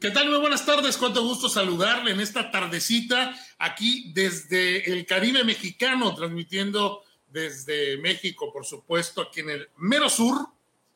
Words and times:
¿Qué 0.00 0.10
tal? 0.10 0.28
Muy 0.28 0.38
buenas 0.38 0.64
tardes. 0.64 0.96
Cuánto 0.96 1.22
gusto 1.22 1.48
saludarle 1.48 2.12
en 2.12 2.20
esta 2.20 2.50
tardecita 2.50 3.34
aquí 3.58 4.12
desde 4.14 4.92
el 4.92 5.06
Caribe 5.06 5.44
mexicano, 5.44 6.14
transmitiendo 6.14 7.02
desde 7.28 7.96
México, 7.98 8.52
por 8.52 8.64
supuesto, 8.64 9.22
aquí 9.22 9.40
en 9.40 9.50
el 9.50 9.68
mero 9.76 10.08
sur, 10.08 10.48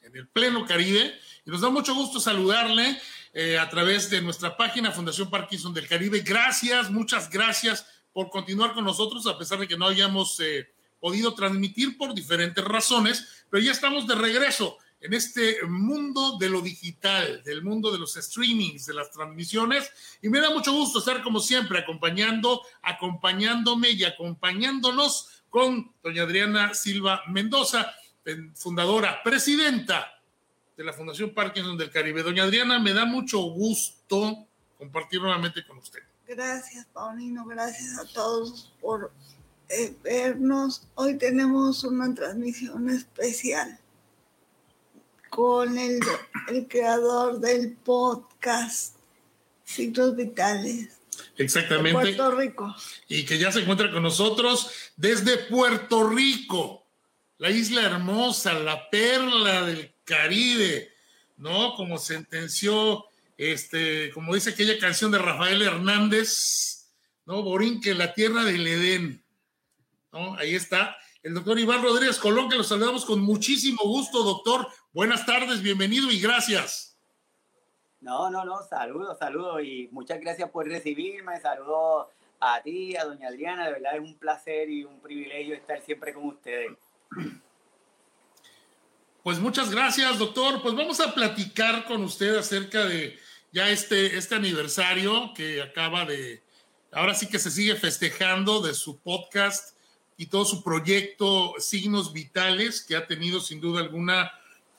en 0.02 0.16
el 0.16 0.28
pleno 0.28 0.64
Caribe. 0.66 1.18
Y 1.44 1.50
nos 1.50 1.60
da 1.60 1.70
mucho 1.70 1.94
gusto 1.94 2.20
saludarle 2.20 3.00
eh, 3.34 3.58
a 3.58 3.68
través 3.68 4.10
de 4.10 4.20
nuestra 4.20 4.56
página 4.56 4.92
Fundación 4.92 5.30
Parkinson 5.30 5.74
del 5.74 5.88
Caribe. 5.88 6.20
Gracias, 6.20 6.90
muchas 6.90 7.28
gracias 7.28 7.86
por 8.12 8.30
continuar 8.30 8.74
con 8.74 8.84
nosotros, 8.84 9.26
a 9.26 9.38
pesar 9.38 9.58
de 9.58 9.66
que 9.66 9.76
no 9.76 9.86
hayamos 9.86 10.38
eh, 10.40 10.70
podido 11.00 11.34
transmitir 11.34 11.96
por 11.98 12.14
diferentes 12.14 12.64
razones, 12.64 13.44
pero 13.50 13.62
ya 13.62 13.72
estamos 13.72 14.06
de 14.06 14.14
regreso 14.14 14.78
en 15.02 15.14
este 15.14 15.64
mundo 15.66 16.38
de 16.38 16.48
lo 16.48 16.60
digital, 16.60 17.42
del 17.42 17.62
mundo 17.62 17.90
de 17.90 17.98
los 17.98 18.14
streamings, 18.14 18.86
de 18.86 18.94
las 18.94 19.10
transmisiones. 19.10 19.90
Y 20.22 20.28
me 20.28 20.40
da 20.40 20.50
mucho 20.50 20.72
gusto 20.72 21.00
estar 21.00 21.22
como 21.22 21.40
siempre 21.40 21.80
acompañando, 21.80 22.62
acompañándome 22.82 23.90
y 23.90 24.04
acompañándonos 24.04 25.42
con 25.50 25.92
doña 26.02 26.22
Adriana 26.22 26.72
Silva 26.74 27.22
Mendoza, 27.28 27.92
fundadora, 28.54 29.22
presidenta 29.24 30.22
de 30.76 30.84
la 30.84 30.92
Fundación 30.92 31.34
Parkinson 31.34 31.76
del 31.76 31.90
Caribe. 31.90 32.22
Doña 32.22 32.44
Adriana, 32.44 32.78
me 32.78 32.94
da 32.94 33.04
mucho 33.04 33.40
gusto 33.42 34.46
compartir 34.78 35.20
nuevamente 35.20 35.66
con 35.66 35.78
usted. 35.78 36.00
Gracias, 36.28 36.86
Paulino. 36.92 37.44
Gracias 37.44 37.98
a 37.98 38.04
todos 38.14 38.72
por 38.80 39.12
eh, 39.68 39.96
vernos. 40.04 40.86
Hoy 40.94 41.18
tenemos 41.18 41.82
una 41.82 42.14
transmisión 42.14 42.88
especial 42.88 43.81
con 45.34 45.78
el, 45.78 45.98
el 46.48 46.68
creador 46.68 47.40
del 47.40 47.72
podcast 47.72 48.96
Signos 49.64 50.14
Vitales. 50.14 51.00
Exactamente. 51.38 51.92
Puerto 51.92 52.32
Rico. 52.32 52.76
Y 53.08 53.24
que 53.24 53.38
ya 53.38 53.50
se 53.50 53.60
encuentra 53.60 53.90
con 53.90 54.02
nosotros 54.02 54.70
desde 54.94 55.38
Puerto 55.38 56.06
Rico, 56.06 56.84
la 57.38 57.48
isla 57.48 57.80
hermosa, 57.80 58.52
la 58.52 58.90
perla 58.90 59.62
del 59.62 59.94
Caribe, 60.04 60.92
¿no? 61.38 61.76
Como 61.76 61.96
sentenció, 61.96 63.06
este, 63.38 64.10
como 64.10 64.34
dice 64.34 64.50
aquella 64.50 64.78
canción 64.78 65.10
de 65.12 65.18
Rafael 65.18 65.62
Hernández, 65.62 66.90
¿no? 67.24 67.42
Borinque, 67.42 67.94
la 67.94 68.12
tierra 68.12 68.44
del 68.44 68.66
Edén, 68.66 69.24
¿no? 70.12 70.34
Ahí 70.36 70.54
está 70.54 70.94
el 71.22 71.34
doctor 71.34 71.58
Iván 71.58 71.82
Rodríguez 71.82 72.18
Colón, 72.18 72.50
que 72.50 72.56
lo 72.56 72.64
saludamos 72.64 73.04
con 73.04 73.20
muchísimo 73.20 73.82
gusto, 73.84 74.24
doctor. 74.24 74.68
Buenas 74.94 75.24
tardes, 75.24 75.62
bienvenido 75.62 76.10
y 76.10 76.20
gracias. 76.20 76.94
No, 78.02 78.28
no, 78.30 78.44
no, 78.44 78.62
saludos, 78.62 79.16
saludos 79.18 79.62
y 79.64 79.88
muchas 79.90 80.20
gracias 80.20 80.50
por 80.50 80.68
recibirme. 80.68 81.40
Saludos 81.40 82.08
a 82.38 82.60
ti, 82.60 82.94
a 82.96 83.06
doña 83.06 83.28
Adriana. 83.28 83.64
De 83.64 83.72
verdad 83.72 83.94
es 83.94 84.00
un 84.02 84.18
placer 84.18 84.68
y 84.68 84.84
un 84.84 85.00
privilegio 85.00 85.54
estar 85.54 85.80
siempre 85.80 86.12
con 86.12 86.26
ustedes. 86.26 86.72
Pues 89.22 89.38
muchas 89.38 89.70
gracias, 89.70 90.18
doctor. 90.18 90.60
Pues 90.60 90.74
vamos 90.74 91.00
a 91.00 91.14
platicar 91.14 91.86
con 91.86 92.02
usted 92.02 92.36
acerca 92.36 92.84
de 92.84 93.18
ya 93.50 93.70
este, 93.70 94.18
este 94.18 94.34
aniversario 94.34 95.32
que 95.34 95.62
acaba 95.62 96.04
de, 96.04 96.42
ahora 96.90 97.14
sí 97.14 97.30
que 97.30 97.38
se 97.38 97.50
sigue 97.50 97.76
festejando 97.76 98.60
de 98.60 98.74
su 98.74 98.98
podcast 98.98 99.74
y 100.18 100.26
todo 100.26 100.44
su 100.44 100.62
proyecto 100.62 101.54
Signos 101.58 102.12
Vitales, 102.12 102.82
que 102.82 102.94
ha 102.94 103.06
tenido 103.06 103.40
sin 103.40 103.58
duda 103.58 103.80
alguna 103.80 104.30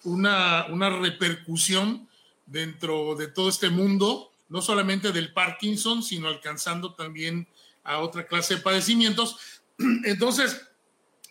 una, 0.03 0.65
una 0.69 0.89
repercusión 0.89 2.07
dentro 2.45 3.15
de 3.15 3.27
todo 3.27 3.49
este 3.49 3.69
mundo, 3.69 4.31
no 4.49 4.61
solamente 4.61 5.11
del 5.11 5.33
Parkinson, 5.33 6.03
sino 6.03 6.27
alcanzando 6.27 6.93
también 6.93 7.47
a 7.83 7.99
otra 7.99 8.27
clase 8.27 8.55
de 8.55 8.61
padecimientos. 8.61 9.37
Entonces, 10.05 10.67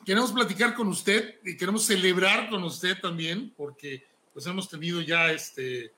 queremos 0.05 0.33
platicar 0.33 0.75
con 0.75 0.89
usted 0.89 1.39
y 1.45 1.57
queremos 1.57 1.85
celebrar 1.85 2.51
con 2.51 2.65
usted 2.65 2.99
también, 3.01 3.53
porque 3.57 4.05
pues 4.33 4.47
hemos 4.47 4.69
tenido 4.69 5.01
ya 5.01 5.31
este, 5.31 5.93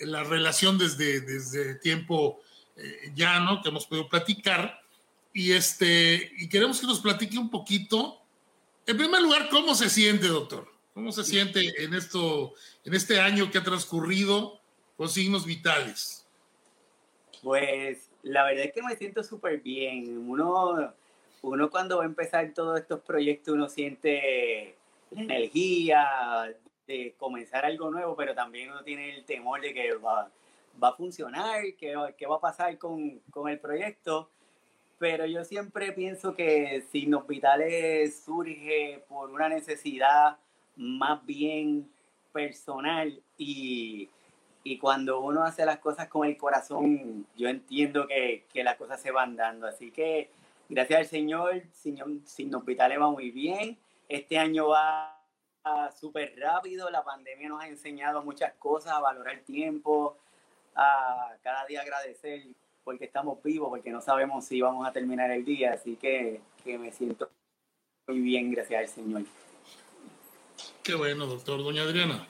la 0.00 0.24
relación 0.24 0.78
desde, 0.78 1.20
desde 1.20 1.74
tiempo 1.76 2.40
eh, 2.76 3.12
ya, 3.14 3.40
¿no? 3.40 3.60
Que 3.62 3.68
hemos 3.68 3.86
podido 3.86 4.08
platicar. 4.08 4.80
Y, 5.32 5.52
este, 5.52 6.32
y 6.38 6.48
queremos 6.48 6.80
que 6.80 6.86
nos 6.86 7.00
platique 7.00 7.38
un 7.38 7.50
poquito, 7.50 8.20
en 8.86 8.96
primer 8.96 9.22
lugar, 9.22 9.48
cómo 9.48 9.74
se 9.74 9.90
siente, 9.90 10.26
doctor. 10.26 10.72
¿Cómo 10.94 11.12
se 11.12 11.24
siente 11.24 11.60
en, 11.82 11.94
esto, 11.94 12.54
en 12.84 12.94
este 12.94 13.20
año 13.20 13.50
que 13.50 13.58
ha 13.58 13.62
transcurrido 13.62 14.60
con 14.96 15.08
signos 15.08 15.46
vitales? 15.46 16.26
Pues 17.42 18.10
la 18.22 18.44
verdad 18.44 18.66
es 18.66 18.72
que 18.72 18.82
me 18.82 18.96
siento 18.96 19.22
súper 19.22 19.60
bien. 19.60 20.28
Uno, 20.28 20.92
uno 21.42 21.70
cuando 21.70 21.98
va 21.98 22.02
a 22.02 22.06
empezar 22.06 22.52
todos 22.54 22.80
estos 22.80 23.00
proyectos, 23.00 23.54
uno 23.54 23.68
siente 23.68 24.76
la 25.10 25.22
energía 25.22 26.54
de 26.86 27.14
comenzar 27.18 27.64
algo 27.64 27.90
nuevo, 27.90 28.16
pero 28.16 28.34
también 28.34 28.70
uno 28.70 28.82
tiene 28.82 29.14
el 29.14 29.24
temor 29.24 29.60
de 29.60 29.72
que 29.72 29.94
va, 29.94 30.30
va 30.82 30.88
a 30.88 30.96
funcionar, 30.96 31.62
qué 31.78 31.94
va 31.94 32.36
a 32.36 32.40
pasar 32.40 32.76
con, 32.78 33.20
con 33.30 33.48
el 33.48 33.58
proyecto 33.58 34.28
pero 35.00 35.24
yo 35.24 35.42
siempre 35.46 35.92
pienso 35.92 36.34
que 36.34 36.84
Signos 36.92 37.26
Vitales 37.26 38.22
surge 38.22 39.02
por 39.08 39.30
una 39.30 39.48
necesidad 39.48 40.36
más 40.76 41.24
bien 41.24 41.90
personal 42.32 43.22
y, 43.36 44.08
y, 44.62 44.78
cuando 44.78 45.20
uno 45.20 45.42
hace 45.42 45.64
las 45.64 45.78
cosas 45.78 46.08
con 46.08 46.26
el 46.26 46.36
corazón, 46.36 47.26
yo 47.36 47.48
entiendo 47.48 48.06
que, 48.06 48.46
que 48.52 48.62
las 48.62 48.76
cosas 48.76 49.00
se 49.00 49.10
van 49.10 49.36
dando. 49.36 49.66
Así 49.66 49.90
que 49.90 50.30
gracias 50.68 51.00
al 51.00 51.06
Señor, 51.06 51.62
Signos 51.72 52.64
Vitales 52.64 53.00
va 53.00 53.10
muy 53.10 53.30
bien. 53.30 53.78
Este 54.08 54.38
año 54.38 54.68
va 54.68 55.20
súper 55.98 56.34
rápido, 56.38 56.90
la 56.90 57.04
pandemia 57.04 57.48
nos 57.48 57.62
ha 57.62 57.68
enseñado 57.68 58.22
muchas 58.22 58.54
cosas, 58.54 58.92
a 58.92 59.00
valorar 59.00 59.34
el 59.34 59.44
tiempo, 59.44 60.16
a 60.74 61.36
cada 61.42 61.66
día 61.66 61.82
agradecer 61.82 62.42
porque 62.84 63.04
estamos 63.04 63.42
vivos, 63.42 63.68
porque 63.68 63.90
no 63.90 64.00
sabemos 64.00 64.44
si 64.44 64.60
vamos 64.60 64.86
a 64.86 64.92
terminar 64.92 65.30
el 65.30 65.44
día, 65.44 65.74
así 65.74 65.96
que, 65.96 66.40
que 66.64 66.78
me 66.78 66.90
siento 66.92 67.30
muy 68.08 68.20
bien, 68.20 68.50
gracias 68.50 68.80
al 68.80 68.88
Señor. 68.88 69.22
Qué 70.82 70.94
bueno, 70.94 71.26
doctor. 71.26 71.62
Doña 71.62 71.82
Adriana. 71.82 72.26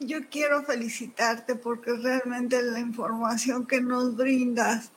Yo 0.00 0.18
quiero 0.30 0.64
felicitarte 0.64 1.54
porque 1.54 1.92
realmente 1.92 2.60
la 2.62 2.80
información 2.80 3.66
que 3.66 3.80
nos 3.80 4.16
brindas 4.16 4.90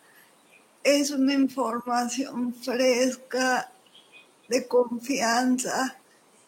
es 0.83 1.11
una 1.11 1.33
información 1.33 2.53
fresca, 2.53 3.71
de 4.47 4.67
confianza, 4.67 5.97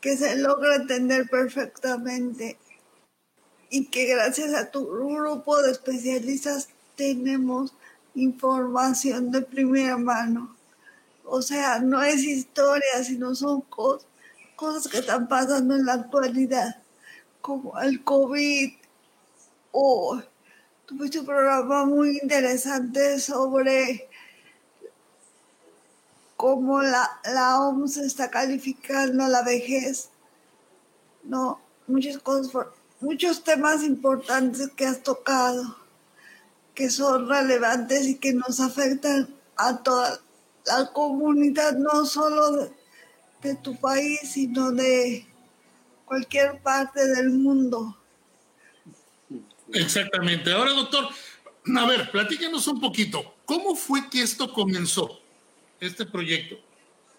que 0.02 0.16
se 0.16 0.38
logra 0.38 0.76
entender 0.76 1.28
perfectamente 1.30 2.58
y 3.70 3.88
que 3.88 4.06
gracias 4.06 4.54
a 4.54 4.72
tu 4.72 4.88
grupo 4.88 5.62
de 5.62 5.72
especialistas 5.72 6.70
tenemos 6.96 7.74
información 8.16 9.32
de 9.32 9.42
primera 9.42 9.98
mano. 9.98 10.56
O 11.24 11.42
sea, 11.42 11.80
no 11.80 12.02
es 12.02 12.24
historia, 12.24 13.04
sino 13.04 13.36
son 13.36 13.62
cosas, 13.62 14.07
cosas 14.58 14.92
que 14.92 14.98
están 14.98 15.30
pasando 15.30 15.76
en 15.76 15.86
la 15.86 15.94
actualidad, 15.94 16.82
como 17.40 17.80
el 17.80 18.04
COVID. 18.04 18.74
O 19.72 20.20
tuviste 20.86 21.20
un 21.20 21.26
programa 21.26 21.86
muy 21.86 22.20
interesante 22.22 23.20
sobre 23.20 24.10
cómo 26.36 26.82
la, 26.82 27.22
la 27.24 27.62
OMS 27.62 27.98
está 27.98 28.30
calificando 28.30 29.28
la 29.28 29.44
vejez. 29.44 30.10
No, 31.24 31.62
muchas 31.86 32.18
cosas, 32.18 32.68
muchos 33.00 33.44
temas 33.44 33.84
importantes 33.84 34.70
que 34.76 34.88
has 34.88 35.04
tocado 35.04 35.78
que 36.74 36.90
son 36.90 37.28
relevantes 37.28 38.08
y 38.08 38.16
que 38.16 38.34
nos 38.34 38.60
afectan 38.60 39.36
a 39.56 39.78
toda 39.82 40.20
la 40.66 40.92
comunidad, 40.94 41.74
no 41.74 42.06
solo 42.06 42.70
tu 43.64 43.76
país, 43.80 44.20
sino 44.24 44.72
de 44.72 45.26
cualquier 46.06 46.62
parte 46.62 47.06
del 47.06 47.30
mundo. 47.30 47.98
Exactamente. 49.74 50.52
Ahora, 50.52 50.72
doctor, 50.72 51.10
a 51.76 51.86
ver, 51.86 52.12
platíquenos 52.12 52.68
un 52.68 52.80
poquito. 52.80 53.36
¿Cómo 53.46 53.76
fue 53.76 54.10
que 54.10 54.22
esto 54.22 54.52
comenzó, 54.52 55.20
este 55.80 56.06
proyecto? 56.06 56.58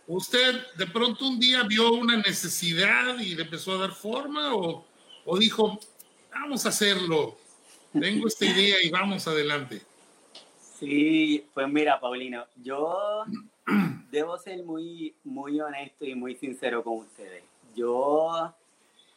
¿Usted 0.07 0.67
de 0.77 0.87
pronto 0.87 1.27
un 1.27 1.39
día 1.39 1.63
vio 1.65 1.93
una 1.93 2.17
necesidad 2.17 3.19
y 3.19 3.35
le 3.35 3.43
empezó 3.43 3.73
a 3.73 3.79
dar 3.79 3.93
forma 3.93 4.55
o, 4.55 4.87
o 5.25 5.39
dijo, 5.39 5.79
vamos 6.33 6.65
a 6.65 6.71
hacerlo? 6.71 7.37
Tengo 7.93 8.27
esta 8.27 8.45
idea 8.45 8.77
y 8.83 8.91
vamos 8.91 9.27
adelante. 9.27 9.83
Sí, 10.79 11.45
pues 11.53 11.69
mira, 11.69 11.99
Paulino, 12.01 12.47
yo 12.57 13.25
debo 14.11 14.39
ser 14.39 14.65
muy, 14.65 15.15
muy 15.25 15.61
honesto 15.61 16.05
y 16.05 16.15
muy 16.15 16.35
sincero 16.35 16.83
con 16.83 16.99
ustedes. 16.99 17.43
Yo 17.75 18.53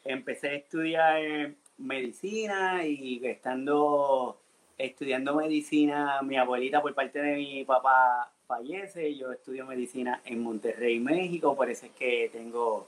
empecé 0.04 0.50
a 0.50 0.54
estudiar 0.56 1.54
medicina 1.78 2.86
y 2.86 3.26
estando 3.26 4.38
estudiando 4.78 5.36
medicina, 5.36 6.22
mi 6.24 6.38
abuelita 6.38 6.82
por 6.82 6.94
parte 6.94 7.22
de 7.22 7.36
mi 7.36 7.64
papá 7.64 8.32
fallece, 8.48 9.16
yo 9.16 9.32
estudio 9.32 9.66
medicina 9.66 10.22
en 10.26 10.42
Monterrey, 10.42 11.00
México, 11.00 11.56
por 11.56 11.70
eso 11.70 11.86
es 11.86 11.92
que 11.92 12.30
tengo 12.34 12.88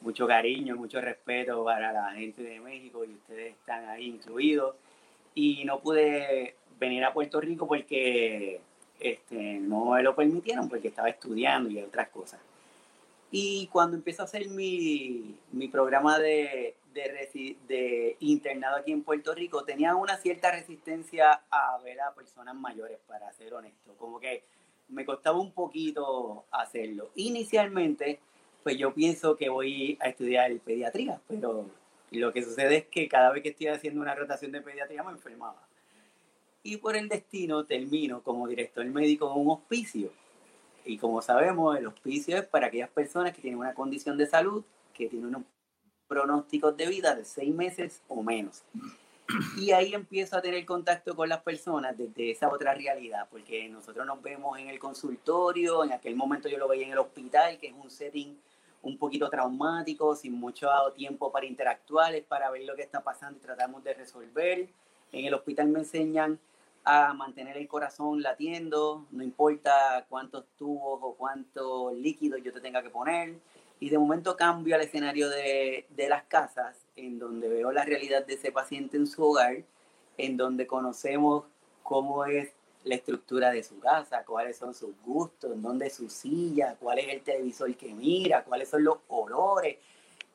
mucho 0.00 0.26
cariño, 0.26 0.76
mucho 0.76 1.00
respeto 1.00 1.62
para 1.64 1.92
la 1.92 2.12
gente 2.12 2.42
de 2.42 2.58
México 2.60 3.04
y 3.04 3.14
ustedes 3.14 3.52
están 3.52 3.86
ahí 3.88 4.06
incluidos. 4.06 4.74
Y 5.34 5.64
no 5.64 5.80
pude 5.80 6.56
venir 6.80 7.04
a 7.04 7.12
Puerto 7.12 7.40
Rico 7.40 7.68
porque 7.68 8.60
este, 9.00 9.58
no 9.60 9.90
me 9.90 10.02
lo 10.02 10.14
permitieron, 10.14 10.68
porque 10.68 10.88
estaba 10.88 11.08
estudiando 11.08 11.70
y 11.70 11.80
otras 11.80 12.08
cosas. 12.08 12.40
Y 13.30 13.66
cuando 13.72 13.96
empiezo 13.96 14.22
a 14.22 14.26
hacer 14.26 14.48
mi, 14.48 15.36
mi 15.52 15.68
programa 15.68 16.18
de, 16.18 16.76
de, 16.94 17.56
de, 17.68 18.16
internado 18.20 18.76
aquí 18.76 18.92
en 18.92 19.02
Puerto 19.02 19.34
Rico, 19.34 19.64
tenía 19.64 19.94
una 19.94 20.16
cierta 20.16 20.50
resistencia 20.50 21.42
a 21.50 21.78
ver 21.84 22.00
a 22.00 22.14
personas 22.14 22.54
mayores, 22.54 22.98
para 23.06 23.32
ser 23.32 23.52
honesto. 23.54 23.94
Como 23.98 24.20
que 24.20 24.44
me 24.88 25.04
costaba 25.04 25.38
un 25.38 25.52
poquito 25.52 26.44
hacerlo. 26.50 27.10
Inicialmente, 27.16 28.20
pues 28.62 28.78
yo 28.78 28.94
pienso 28.94 29.36
que 29.36 29.48
voy 29.48 29.98
a 30.00 30.08
estudiar 30.08 30.52
pediatría, 30.60 31.20
pero 31.28 31.66
lo 32.12 32.32
que 32.32 32.42
sucede 32.42 32.76
es 32.76 32.84
que 32.86 33.08
cada 33.08 33.32
vez 33.32 33.42
que 33.42 33.50
estoy 33.50 33.68
haciendo 33.68 34.00
una 34.00 34.14
rotación 34.14 34.52
de 34.52 34.62
pediatría 34.62 35.02
me 35.02 35.12
enfermaba. 35.12 35.65
Y 36.66 36.78
por 36.78 36.96
el 36.96 37.08
destino 37.08 37.64
termino 37.64 38.22
como 38.24 38.48
director 38.48 38.84
médico 38.86 39.32
en 39.32 39.40
un 39.40 39.52
hospicio. 39.52 40.10
Y 40.84 40.98
como 40.98 41.22
sabemos, 41.22 41.78
el 41.78 41.86
hospicio 41.86 42.36
es 42.36 42.44
para 42.44 42.66
aquellas 42.66 42.90
personas 42.90 43.32
que 43.32 43.40
tienen 43.40 43.60
una 43.60 43.72
condición 43.72 44.18
de 44.18 44.26
salud, 44.26 44.64
que 44.92 45.08
tienen 45.08 45.28
unos 45.28 45.42
pronósticos 46.08 46.76
de 46.76 46.88
vida 46.88 47.14
de 47.14 47.24
seis 47.24 47.54
meses 47.54 48.02
o 48.08 48.20
menos. 48.20 48.64
Y 49.56 49.70
ahí 49.70 49.94
empiezo 49.94 50.36
a 50.36 50.42
tener 50.42 50.66
contacto 50.66 51.14
con 51.14 51.28
las 51.28 51.40
personas 51.42 51.96
desde 51.96 52.32
esa 52.32 52.48
otra 52.48 52.74
realidad, 52.74 53.28
porque 53.30 53.68
nosotros 53.68 54.04
nos 54.04 54.20
vemos 54.20 54.58
en 54.58 54.68
el 54.68 54.80
consultorio, 54.80 55.84
en 55.84 55.92
aquel 55.92 56.16
momento 56.16 56.48
yo 56.48 56.58
lo 56.58 56.66
veía 56.66 56.86
en 56.86 56.92
el 56.92 56.98
hospital, 56.98 57.58
que 57.58 57.68
es 57.68 57.74
un 57.74 57.90
setting 57.90 58.36
un 58.82 58.98
poquito 58.98 59.30
traumático, 59.30 60.16
sin 60.16 60.32
mucho 60.32 60.68
tiempo 60.96 61.30
para 61.30 61.46
interactuar, 61.46 62.20
para 62.24 62.50
ver 62.50 62.64
lo 62.64 62.74
que 62.74 62.82
está 62.82 63.04
pasando 63.04 63.38
y 63.38 63.42
tratamos 63.42 63.84
de 63.84 63.94
resolver. 63.94 64.68
En 65.12 65.24
el 65.24 65.34
hospital 65.34 65.68
me 65.68 65.78
enseñan 65.78 66.40
a 66.88 67.12
mantener 67.14 67.56
el 67.56 67.66
corazón 67.66 68.22
latiendo, 68.22 69.06
no 69.10 69.24
importa 69.24 70.06
cuántos 70.08 70.44
tubos 70.56 71.00
o 71.02 71.16
cuántos 71.16 71.92
líquidos 71.94 72.40
yo 72.44 72.52
te 72.52 72.60
tenga 72.60 72.80
que 72.80 72.90
poner. 72.90 73.40
Y 73.80 73.90
de 73.90 73.98
momento 73.98 74.36
cambio 74.36 74.76
al 74.76 74.82
escenario 74.82 75.28
de, 75.28 75.86
de 75.90 76.08
las 76.08 76.22
casas 76.24 76.86
en 76.94 77.18
donde 77.18 77.48
veo 77.48 77.72
la 77.72 77.84
realidad 77.84 78.24
de 78.24 78.34
ese 78.34 78.52
paciente 78.52 78.96
en 78.96 79.08
su 79.08 79.24
hogar, 79.24 79.64
en 80.16 80.36
donde 80.36 80.68
conocemos 80.68 81.44
cómo 81.82 82.24
es 82.24 82.52
la 82.84 82.94
estructura 82.94 83.50
de 83.50 83.64
su 83.64 83.80
casa, 83.80 84.24
cuáles 84.24 84.56
son 84.56 84.72
sus 84.72 84.94
gustos, 85.04 85.60
dónde 85.60 85.88
es 85.88 85.94
su 85.94 86.08
silla, 86.08 86.76
cuál 86.78 87.00
es 87.00 87.08
el 87.08 87.22
televisor 87.22 87.74
que 87.76 87.92
mira, 87.92 88.44
cuáles 88.44 88.68
son 88.68 88.84
los 88.84 88.98
olores 89.08 89.78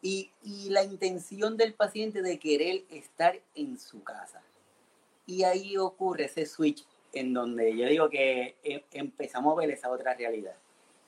y, 0.01 0.30
y 0.44 0.69
la 0.69 0.83
intención 0.83 1.56
del 1.56 1.74
paciente 1.75 2.21
de 2.21 2.38
querer 2.39 2.83
estar 2.89 3.39
en 3.56 3.80
su 3.80 4.03
casa. 4.03 4.42
Y 5.26 5.44
ahí 5.44 5.78
ocurre 5.78 6.26
ese 6.26 6.46
switch 6.46 6.86
en 7.14 7.34
donde 7.34 7.76
yo 7.76 7.88
digo 7.88 8.10
que 8.10 8.56
eh, 8.64 8.86
empezamos 8.92 9.54
a 9.54 9.62
ver 9.62 9.72
esa 9.72 9.90
otra 9.90 10.14
realidad. 10.14 10.56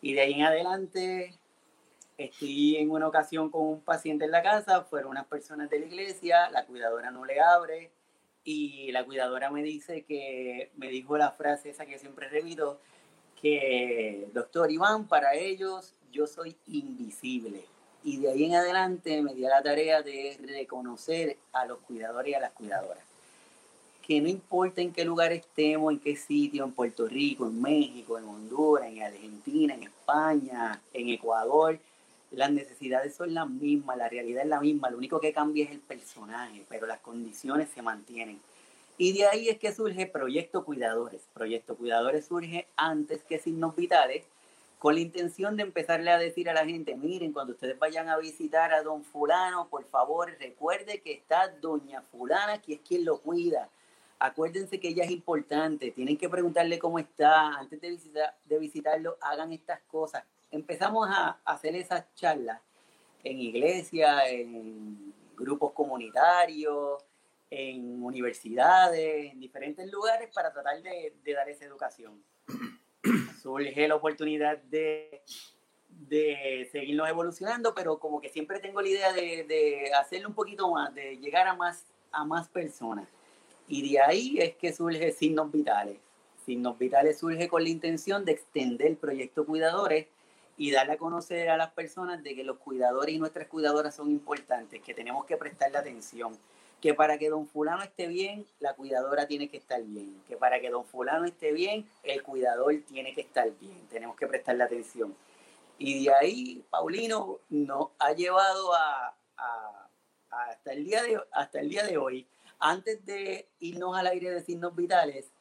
Y 0.01 0.13
de 0.13 0.21
ahí 0.21 0.33
en 0.33 0.43
adelante 0.43 1.37
Estoy 2.17 2.77
en 2.77 2.91
una 2.91 3.07
ocasión 3.07 3.49
con 3.49 3.63
un 3.63 3.81
paciente 3.81 4.25
en 4.25 4.31
la 4.31 4.43
casa, 4.43 4.83
fueron 4.83 5.11
unas 5.11 5.25
personas 5.25 5.69
de 5.69 5.79
la 5.79 5.87
iglesia, 5.87 6.49
la 6.51 6.65
cuidadora 6.65 7.09
no 7.09 7.25
le 7.25 7.41
abre 7.41 7.89
y 8.43 8.91
la 8.91 9.03
cuidadora 9.03 9.49
me 9.49 9.63
dice 9.63 10.03
que, 10.03 10.71
me 10.75 10.89
dijo 10.89 11.17
la 11.17 11.31
frase 11.31 11.71
esa 11.71 11.87
que 11.87 11.97
siempre 11.97 12.29
repito, 12.29 12.79
que 13.41 14.29
doctor 14.31 14.71
Iván, 14.71 15.07
para 15.07 15.33
ellos 15.33 15.95
yo 16.11 16.27
soy 16.27 16.55
invisible. 16.67 17.65
Y 18.03 18.19
de 18.19 18.29
ahí 18.29 18.45
en 18.45 18.55
adelante 18.55 19.21
me 19.23 19.33
dio 19.33 19.49
la 19.49 19.63
tarea 19.63 20.03
de 20.03 20.37
reconocer 20.45 21.37
a 21.51 21.65
los 21.65 21.79
cuidadores 21.79 22.31
y 22.31 22.35
a 22.35 22.39
las 22.41 22.51
cuidadoras. 22.51 23.12
Que 24.05 24.19
no 24.19 24.27
importa 24.27 24.81
en 24.81 24.91
qué 24.91 25.05
lugar 25.05 25.31
estemos, 25.31 25.93
en 25.93 25.99
qué 25.99 26.15
sitio, 26.15 26.65
en 26.65 26.73
Puerto 26.73 27.07
Rico, 27.07 27.45
en 27.45 27.61
México, 27.61 28.17
en 28.17 28.25
Honduras, 28.25 28.87
en 28.87 29.01
Argentina, 29.01 29.73
en 29.73 29.83
España, 29.83 30.81
en 30.93 31.09
Ecuador, 31.09 31.79
las 32.33 32.51
necesidades 32.51 33.15
son 33.15 33.33
las 33.33 33.47
mismas, 33.47 33.97
la 33.97 34.09
realidad 34.09 34.43
es 34.43 34.49
la 34.49 34.59
misma, 34.59 34.89
lo 34.89 34.97
único 34.97 35.19
que 35.19 35.33
cambia 35.33 35.65
es 35.65 35.71
el 35.71 35.79
personaje, 35.79 36.65
pero 36.67 36.87
las 36.87 36.99
condiciones 36.99 37.69
se 37.69 37.81
mantienen. 37.81 38.39
Y 38.97 39.13
de 39.13 39.27
ahí 39.27 39.49
es 39.49 39.57
que 39.59 39.73
surge 39.73 40.07
Proyecto 40.07 40.65
Cuidadores. 40.65 41.21
Proyecto 41.33 41.75
Cuidadores 41.75 42.25
surge 42.25 42.67
antes 42.75 43.23
que 43.23 43.39
Signos 43.39 43.75
Vitales, 43.75 44.23
con 44.79 44.95
la 44.95 45.01
intención 45.01 45.55
de 45.55 45.63
empezarle 45.63 46.11
a 46.11 46.17
decir 46.17 46.49
a 46.49 46.53
la 46.53 46.65
gente, 46.65 46.95
miren, 46.95 47.33
cuando 47.33 47.53
ustedes 47.53 47.77
vayan 47.79 48.09
a 48.09 48.17
visitar 48.17 48.73
a 48.73 48.83
don 48.83 49.03
fulano, 49.03 49.67
por 49.69 49.85
favor, 49.85 50.35
recuerde 50.39 51.01
que 51.01 51.13
está 51.13 51.47
doña 51.61 52.01
fulana, 52.01 52.61
que 52.61 52.73
es 52.73 52.79
quien 52.81 53.05
lo 53.05 53.19
cuida. 53.19 53.69
Acuérdense 54.19 54.79
que 54.79 54.89
ella 54.89 55.03
es 55.03 55.11
importante, 55.11 55.91
tienen 55.91 56.17
que 56.17 56.29
preguntarle 56.29 56.79
cómo 56.79 56.97
está, 56.99 57.57
antes 57.57 57.81
de, 57.81 57.89
visitar, 57.89 58.37
de 58.45 58.59
visitarlo, 58.59 59.17
hagan 59.21 59.51
estas 59.51 59.81
cosas, 59.81 60.23
empezamos 60.51 61.09
a 61.11 61.39
hacer 61.45 61.75
esas 61.75 62.05
charlas 62.15 62.61
en 63.23 63.39
iglesias, 63.39 64.23
en 64.27 65.13
grupos 65.35 65.71
comunitarios, 65.73 67.03
en 67.49 68.03
universidades, 68.03 69.31
en 69.31 69.39
diferentes 69.39 69.91
lugares 69.91 70.29
para 70.33 70.51
tratar 70.51 70.81
de, 70.81 71.13
dar 71.33 71.49
esa 71.49 71.65
educación. 71.65 72.23
Surge 73.41 73.87
la 73.87 73.95
oportunidad 73.95 74.57
de, 74.57 75.21
de 75.89 76.67
seguirnos 76.71 77.09
evolucionando, 77.09 77.73
pero 77.75 77.99
como 77.99 78.21
que 78.21 78.29
siempre 78.29 78.59
tengo 78.59 78.81
la 78.81 78.87
idea 78.87 79.13
de, 79.13 79.43
de 79.43 79.93
hacerlo 79.93 80.29
un 80.29 80.35
poquito 80.35 80.69
más, 80.71 80.93
de 80.95 81.17
llegar 81.17 81.47
a 81.47 81.55
más, 81.55 81.85
a 82.11 82.25
más 82.25 82.47
personas. 82.49 83.07
Y 83.67 83.91
de 83.91 83.99
ahí 83.99 84.39
es 84.39 84.55
que 84.55 84.73
surge 84.73 85.11
Signos 85.11 85.51
Vitales. 85.51 85.97
Signos 86.45 86.77
Vitales 86.77 87.19
surge 87.19 87.47
con 87.47 87.63
la 87.63 87.69
intención 87.69 88.25
de 88.25 88.33
extender 88.33 88.87
el 88.87 88.97
proyecto 88.97 89.45
Cuidadores 89.45 90.07
y 90.57 90.71
darle 90.71 90.93
a 90.93 90.97
conocer 90.97 91.49
a 91.49 91.57
las 91.57 91.71
personas 91.71 92.23
de 92.23 92.35
que 92.35 92.43
los 92.43 92.57
cuidadores 92.57 93.15
y 93.15 93.19
nuestras 93.19 93.47
cuidadoras 93.47 93.95
son 93.95 94.11
importantes, 94.11 94.81
que 94.81 94.93
tenemos 94.93 95.25
que 95.25 95.37
prestarle 95.37 95.77
atención, 95.77 96.37
que 96.79 96.93
para 96.93 97.17
que 97.17 97.29
don 97.29 97.47
fulano 97.47 97.81
esté 97.81 98.07
bien, 98.07 98.45
la 98.59 98.73
cuidadora 98.75 99.25
tiene 99.25 99.49
que 99.49 99.57
estar 99.57 99.81
bien, 99.81 100.21
que 100.27 100.37
para 100.37 100.59
que 100.59 100.69
don 100.69 100.85
fulano 100.85 101.25
esté 101.25 101.53
bien, 101.53 101.87
el 102.03 102.21
cuidador 102.21 102.75
tiene 102.87 103.13
que 103.13 103.21
estar 103.21 103.49
bien, 103.59 103.87
tenemos 103.89 104.15
que 104.15 104.27
prestarle 104.27 104.63
atención. 104.63 105.15
Y 105.79 106.05
de 106.05 106.13
ahí, 106.13 106.63
Paulino 106.69 107.39
nos 107.49 107.87
ha 107.97 108.13
llevado 108.13 108.73
a, 108.73 109.15
hasta, 110.29 110.73
el 110.73 110.85
día 110.85 111.01
de, 111.01 111.19
hasta 111.31 111.59
el 111.59 111.69
día 111.69 111.83
de 111.83 111.97
hoy, 111.97 112.27
antes 112.59 113.05
de 113.05 113.49
irnos 113.59 113.95
al 113.97 114.07
aire 114.07 114.31
de 114.31 114.41
signos 114.41 114.75
vitales, 114.75 115.31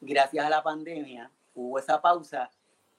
gracias 0.00 0.44
a 0.44 0.50
la 0.50 0.62
pandemia, 0.62 1.30
hubo 1.54 1.78
esa 1.78 2.00
pausa 2.00 2.50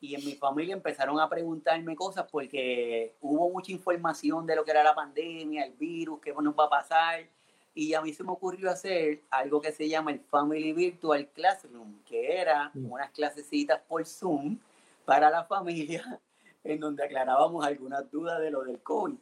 y 0.01 0.15
en 0.15 0.25
mi 0.25 0.33
familia 0.33 0.73
empezaron 0.73 1.19
a 1.19 1.29
preguntarme 1.29 1.95
cosas 1.95 2.25
porque 2.31 3.15
hubo 3.19 3.49
mucha 3.49 3.71
información 3.71 4.45
de 4.45 4.55
lo 4.55 4.63
que 4.63 4.71
era 4.71 4.83
la 4.83 4.95
pandemia, 4.95 5.65
el 5.65 5.73
virus, 5.73 6.21
qué 6.21 6.33
nos 6.33 6.57
va 6.57 6.65
a 6.65 6.69
pasar. 6.69 7.27
Y 7.73 7.93
a 7.93 8.01
mí 8.01 8.13
se 8.13 8.23
me 8.23 8.31
ocurrió 8.31 8.71
hacer 8.71 9.21
algo 9.29 9.61
que 9.61 9.71
se 9.71 9.87
llama 9.87 10.11
el 10.11 10.19
Family 10.19 10.73
Virtual 10.73 11.27
Classroom, 11.29 12.01
que 12.03 12.39
era 12.39 12.71
mm. 12.73 12.91
unas 12.91 13.11
clasecitas 13.11 13.81
por 13.87 14.05
Zoom 14.05 14.57
para 15.05 15.29
la 15.29 15.43
familia, 15.43 16.19
en 16.63 16.79
donde 16.79 17.03
aclarábamos 17.03 17.65
algunas 17.65 18.09
dudas 18.09 18.39
de 18.39 18.51
lo 18.51 18.63
del 18.63 18.81
COVID. 18.81 19.17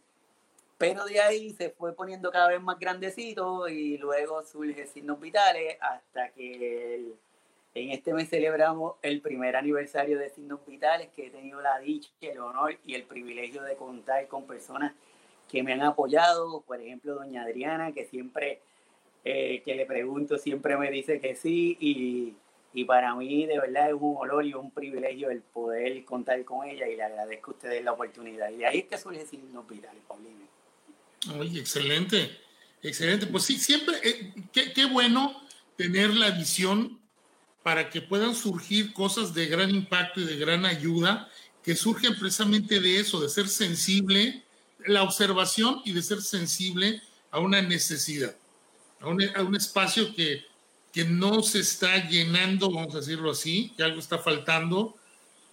Pero 0.77 1.05
de 1.05 1.19
ahí 1.19 1.51
se 1.53 1.71
fue 1.71 1.93
poniendo 1.93 2.31
cada 2.31 2.49
vez 2.49 2.61
más 2.61 2.77
grandecito 2.77 3.67
y 3.67 3.97
luego 3.97 4.43
surge 4.43 4.85
signos 4.85 5.19
vitales 5.19 5.77
hasta 5.81 6.29
que 6.29 7.15
en 7.77 7.91
este 7.91 8.13
mes 8.13 8.29
celebramos 8.29 8.95
el 9.03 9.21
primer 9.21 9.55
aniversario 9.55 10.17
de 10.17 10.29
Signos 10.29 10.65
Vitales, 10.65 11.09
que 11.15 11.27
he 11.27 11.29
tenido 11.29 11.61
la 11.61 11.77
dicha, 11.77 12.09
el 12.21 12.39
honor 12.39 12.75
y 12.83 12.95
el 12.95 13.03
privilegio 13.03 13.61
de 13.61 13.75
contar 13.75 14.27
con 14.27 14.47
personas 14.47 14.93
que 15.47 15.61
me 15.61 15.73
han 15.73 15.83
apoyado. 15.83 16.61
Por 16.61 16.81
ejemplo, 16.81 17.13
doña 17.13 17.43
Adriana, 17.43 17.91
que 17.91 18.05
siempre 18.05 18.61
eh, 19.23 19.61
que 19.63 19.75
le 19.75 19.85
pregunto, 19.85 20.39
siempre 20.39 20.75
me 20.75 20.89
dice 20.89 21.19
que 21.19 21.35
sí. 21.35 21.77
Y, 21.79 22.35
y, 22.73 22.85
para 22.85 23.13
mí, 23.13 23.45
de 23.45 23.59
verdad, 23.59 23.89
es 23.89 23.95
un 23.99 24.17
honor 24.17 24.43
y 24.43 24.55
un 24.55 24.71
privilegio 24.71 25.29
el 25.29 25.41
poder 25.41 26.03
contar 26.03 26.43
con 26.45 26.67
ella. 26.67 26.87
Y 26.87 26.95
le 26.95 27.03
agradezco 27.03 27.51
a 27.51 27.53
ustedes 27.53 27.83
la 27.83 27.91
oportunidad. 27.91 28.49
Y 28.49 28.57
de 28.57 28.65
ahí 28.65 28.79
es 28.79 28.85
que 28.85 28.97
surge 28.97 29.23
Signos 29.25 29.67
Vitales, 29.67 30.01
Paulina. 30.07 30.45
Oye, 31.35 31.59
excelente, 31.59 32.39
excelente. 32.81 33.27
Pues 33.27 33.43
sí, 33.43 33.57
siempre, 33.57 33.97
eh, 34.03 34.33
qué, 34.51 34.85
bueno 34.85 35.41
tener 35.75 36.13
la 36.13 36.31
visión 36.31 36.99
para 37.63 37.89
que 37.89 38.01
puedan 38.01 38.33
surgir 38.33 38.93
cosas 38.93 39.33
de 39.33 39.47
gran 39.47 39.69
impacto 39.69 40.21
y 40.21 40.25
de 40.25 40.37
gran 40.37 40.65
ayuda 40.65 41.29
que 41.63 41.75
surgen 41.75 42.17
precisamente 42.17 42.79
de 42.79 42.99
eso, 42.99 43.19
de 43.19 43.29
ser 43.29 43.49
sensible, 43.49 44.43
la 44.85 45.03
observación 45.03 45.81
y 45.83 45.91
de 45.91 46.01
ser 46.01 46.21
sensible 46.21 47.01
a 47.29 47.39
una 47.39 47.61
necesidad, 47.61 48.35
a 49.01 49.07
un, 49.07 49.55
espacio 49.55 50.15
que, 50.15 50.45
que 50.93 51.03
no 51.03 51.43
se 51.43 51.59
está 51.59 52.07
llenando, 52.07 52.71
vamos 52.71 52.95
a 52.95 52.99
decirlo 52.99 53.31
así, 53.31 53.73
que 53.75 53.83
algo 53.83 53.99
está 53.99 54.17
faltando 54.17 54.95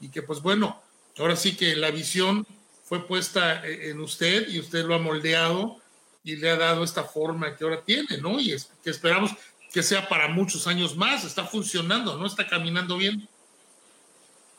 y 0.01 0.09
que 0.09 0.23
pues 0.23 0.41
bueno, 0.41 0.81
ahora 1.19 1.35
sí 1.35 1.57
que 1.57 1.75
la 1.75 1.91
visión 1.91 2.47
fue 2.85 3.07
puesta 3.07 3.67
eh, 3.67 3.91
en 3.91 4.01
usted 4.01 4.49
y 4.49 4.61
usted 4.61 4.85
lo 4.85 4.95
ha 4.95 4.99
moldeado 4.99 5.81
y 6.23 6.37
le 6.37 6.51
ha 6.51 6.57
dado 6.57 6.85
esta 6.85 7.05
forma 7.05 7.57
que 7.57 7.65
ahora 7.65 7.83
tiene, 7.83 8.19
¿no? 8.19 8.39
Y 8.39 8.53
es, 8.53 8.71
que 8.83 8.91
esperamos 8.91 9.33
que 9.73 9.83
sea 9.83 10.09
para 10.09 10.29
muchos 10.29 10.67
años 10.67 10.97
más, 10.97 11.25
está 11.25 11.45
funcionando, 11.45 12.17
¿no? 12.17 12.27
Está 12.27 12.47
caminando 12.47 12.97
bien. 12.97 13.29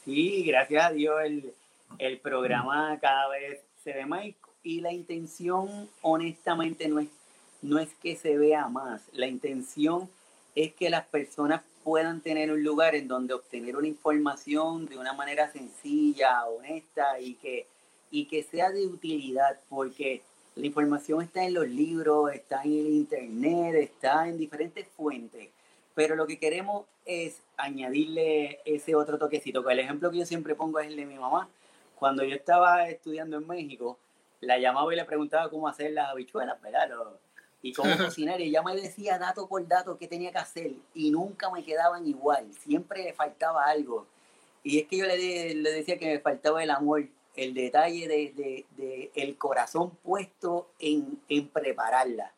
Sí, 0.04 0.44
gracias 0.44 0.86
a 0.86 0.92
Dios 0.92 1.16
el, 1.24 1.54
el 1.98 2.20
programa 2.20 3.00
cada 3.00 3.30
vez 3.30 3.62
se 3.84 3.94
ve 3.94 4.06
más 4.06 4.26
y 4.64 4.82
la 4.82 4.92
intención 4.92 5.90
honestamente 6.02 6.88
no 6.88 7.00
es, 7.00 7.08
no 7.62 7.80
es 7.80 7.90
que 8.02 8.16
se 8.16 8.38
vea 8.38 8.68
más, 8.68 9.04
la 9.14 9.28
intención 9.28 10.10
es 10.56 10.74
que 10.74 10.90
las 10.90 11.06
personas 11.06 11.62
puedan 11.84 12.22
tener 12.22 12.52
un 12.52 12.64
lugar 12.64 12.96
en 12.96 13.08
donde 13.08 13.36
obtener 13.36 13.76
una 13.76 13.88
información 13.88 14.88
de 14.88 14.98
una 14.98 15.14
manera 15.14 15.52
sencilla, 15.52 16.46
honesta 16.46 17.20
y 17.20 17.36
que, 17.36 17.68
y 18.12 18.26
que 18.26 18.44
sea 18.44 18.72
de 18.72 18.86
utilidad, 18.88 19.60
porque 19.70 20.22
la 20.56 20.66
información 20.66 21.22
está 21.22 21.44
en 21.44 21.54
los 21.54 21.68
libros, 21.68 22.32
está 22.34 22.64
en 22.64 22.72
el 22.72 22.88
internet, 22.88 23.76
está 23.76 24.28
en 24.28 24.38
diferentes 24.38 24.88
fuentes, 24.96 25.50
pero 25.94 26.16
lo 26.16 26.28
que 26.28 26.40
queremos 26.40 26.86
es 27.06 27.42
añadirle 27.58 28.60
ese 28.66 28.96
otro 28.96 29.18
toquecito. 29.18 29.68
El 29.70 29.80
ejemplo 29.80 30.12
que 30.12 30.20
yo 30.20 30.26
siempre 30.26 30.56
pongo 30.56 30.80
es 30.80 30.88
el 30.88 30.96
de 30.96 31.06
mi 31.06 31.16
mamá. 31.16 31.50
Cuando 31.96 32.24
yo 32.24 32.36
estaba 32.36 32.90
estudiando 32.90 33.38
en 33.38 33.48
México, 33.48 33.98
la 34.42 34.58
llamaba 34.58 34.94
y 34.94 34.98
le 34.98 35.06
preguntaba 35.06 35.50
cómo 35.50 35.68
hacer 35.68 35.92
las 35.92 36.10
habichuelas, 36.10 36.62
¿verdad? 36.62 36.90
y 37.62 37.74
cómo 37.74 37.98
cocinar. 37.98 38.40
Y 38.42 38.50
ella 38.50 38.62
me 38.62 38.76
decía 38.76 39.18
dato 39.18 39.48
por 39.48 39.68
dato 39.68 39.98
qué 39.98 40.08
tenía 40.08 40.32
que 40.32 40.38
hacer 40.38 40.72
y 40.94 41.10
nunca 41.10 41.50
me 41.50 41.64
quedaban 41.64 42.06
igual. 42.06 42.48
Siempre 42.60 43.04
le 43.04 43.14
faltaba 43.14 43.66
algo. 43.66 44.06
Y 44.64 44.80
es 44.80 44.88
que 44.88 44.98
yo 44.98 45.06
le, 45.06 45.56
le 45.56 45.72
decía 45.72 45.98
que 45.98 46.06
me 46.06 46.20
faltaba 46.20 46.64
el 46.64 46.70
amor, 46.70 47.08
el 47.36 47.54
detalle 47.54 48.08
de, 48.08 48.34
de, 48.34 48.66
de 48.78 49.12
el 49.16 49.38
corazón 49.38 49.92
puesto 50.04 50.70
en, 50.80 51.20
en, 51.30 51.48
prepararla. 51.50 52.34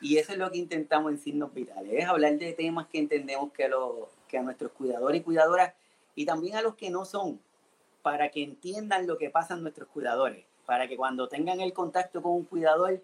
Y 0.00 0.18
eso 0.18 0.32
es 0.32 0.38
lo 0.38 0.50
que 0.50 0.58
intentamos 0.58 1.12
en 1.12 1.18
Signos 1.18 1.54
Vitales, 1.54 1.92
es 1.92 2.06
hablar 2.06 2.36
de 2.36 2.52
temas 2.52 2.88
que 2.88 2.98
entendemos 2.98 3.52
que, 3.52 3.68
lo, 3.68 4.08
que 4.28 4.38
a 4.38 4.42
nuestros 4.42 4.72
cuidadores 4.72 5.20
y 5.20 5.24
cuidadoras 5.24 5.74
y 6.14 6.26
también 6.26 6.56
a 6.56 6.62
los 6.62 6.74
que 6.74 6.90
no 6.90 7.04
son, 7.04 7.40
para 8.02 8.30
que 8.30 8.42
entiendan 8.42 9.06
lo 9.06 9.16
que 9.16 9.30
pasa 9.30 9.54
en 9.54 9.62
nuestros 9.62 9.88
cuidadores 9.88 10.44
para 10.66 10.88
que 10.88 10.96
cuando 10.96 11.28
tengan 11.28 11.60
el 11.60 11.72
contacto 11.72 12.22
con 12.22 12.32
un 12.32 12.44
cuidador 12.44 13.00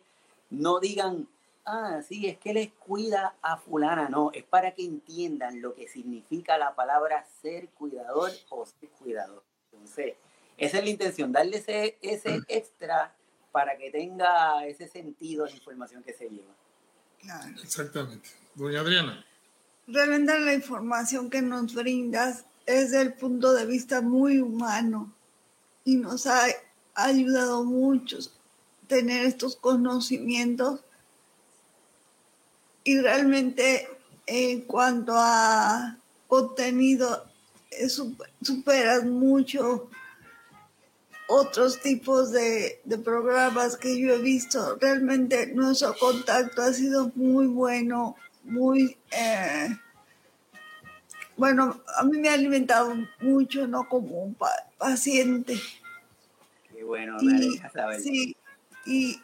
no 0.50 0.80
digan, 0.80 1.28
ah, 1.64 2.00
sí, 2.06 2.26
es 2.26 2.38
que 2.38 2.54
les 2.54 2.70
cuida 2.72 3.34
a 3.42 3.56
fulana, 3.56 4.08
no, 4.08 4.30
es 4.32 4.44
para 4.44 4.72
que 4.72 4.84
entiendan 4.84 5.60
lo 5.60 5.74
que 5.74 5.88
significa 5.88 6.56
la 6.56 6.74
palabra 6.74 7.24
ser 7.42 7.68
cuidador 7.70 8.30
o 8.48 8.64
ser 8.64 8.88
cuidador. 8.90 9.42
Entonces, 9.72 10.14
esa 10.58 10.78
es 10.78 10.84
la 10.84 10.90
intención, 10.90 11.32
darle 11.32 11.56
ese, 11.56 11.98
ese 12.02 12.40
extra 12.48 13.14
para 13.52 13.78
que 13.78 13.90
tenga 13.90 14.66
ese 14.66 14.86
sentido 14.88 15.46
la 15.46 15.52
información 15.52 16.02
que 16.02 16.12
se 16.12 16.28
lleva. 16.28 16.54
Exactamente. 17.62 18.28
Doña 18.54 18.80
Adriana. 18.80 19.24
Realmente 19.86 20.38
la 20.38 20.52
información 20.52 21.30
que 21.30 21.40
nos 21.40 21.74
brindas 21.74 22.44
es 22.66 22.90
del 22.90 23.14
punto 23.14 23.54
de 23.54 23.64
vista 23.64 24.02
muy 24.02 24.38
humano 24.38 25.14
y 25.84 25.96
nos 25.96 26.26
ha 26.26 26.46
ha 26.98 27.04
ayudado 27.04 27.62
mucho 27.62 28.18
tener 28.88 29.24
estos 29.24 29.54
conocimientos 29.54 30.80
y 32.82 32.98
realmente 32.98 33.88
en 34.26 34.62
cuanto 34.62 35.12
a 35.14 35.96
contenido 36.26 37.24
superas 38.42 39.04
mucho 39.04 39.88
otros 41.28 41.80
tipos 41.80 42.32
de, 42.32 42.80
programas 43.04 43.76
que 43.76 43.98
yo 43.98 44.14
he 44.14 44.18
visto. 44.18 44.76
Realmente 44.80 45.46
nuestro 45.54 45.94
contacto 45.96 46.62
ha 46.62 46.72
sido 46.72 47.12
muy 47.14 47.46
bueno, 47.46 48.16
muy... 48.44 48.96
Eh, 49.12 49.68
bueno, 51.36 51.80
a 51.96 52.02
mí 52.02 52.18
me 52.18 52.30
ha 52.30 52.34
alimentado 52.34 52.94
mucho, 53.20 53.68
¿no? 53.68 53.88
Como 53.88 54.24
un 54.24 54.36
paciente 54.76 55.54
bueno, 56.88 57.18
y, 57.20 57.60
Sí, 58.02 58.36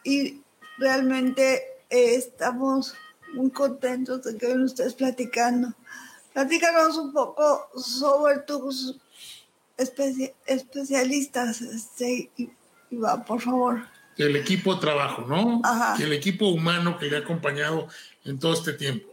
y, 0.04 0.42
realmente 0.76 1.62
eh, 1.88 2.14
estamos 2.16 2.94
muy 3.32 3.50
contentos 3.50 4.22
de 4.22 4.36
que 4.36 4.46
hoy 4.46 4.64
estés 4.64 4.94
platicando. 4.94 5.72
Platícanos 6.34 6.96
un 6.98 7.12
poco 7.12 7.68
sobre 7.76 8.40
tus 8.40 9.00
especialistas, 9.76 11.60
este, 11.60 12.30
Iván, 12.90 13.24
por 13.24 13.40
favor. 13.40 13.82
El 14.16 14.36
equipo 14.36 14.74
de 14.74 14.80
trabajo, 14.80 15.22
¿no? 15.22 15.60
Ajá. 15.64 16.02
El 16.02 16.12
equipo 16.12 16.48
humano 16.48 16.98
que 16.98 17.06
le 17.06 17.16
ha 17.16 17.20
acompañado 17.20 17.88
en 18.24 18.38
todo 18.38 18.54
este 18.54 18.72
tiempo. 18.74 19.08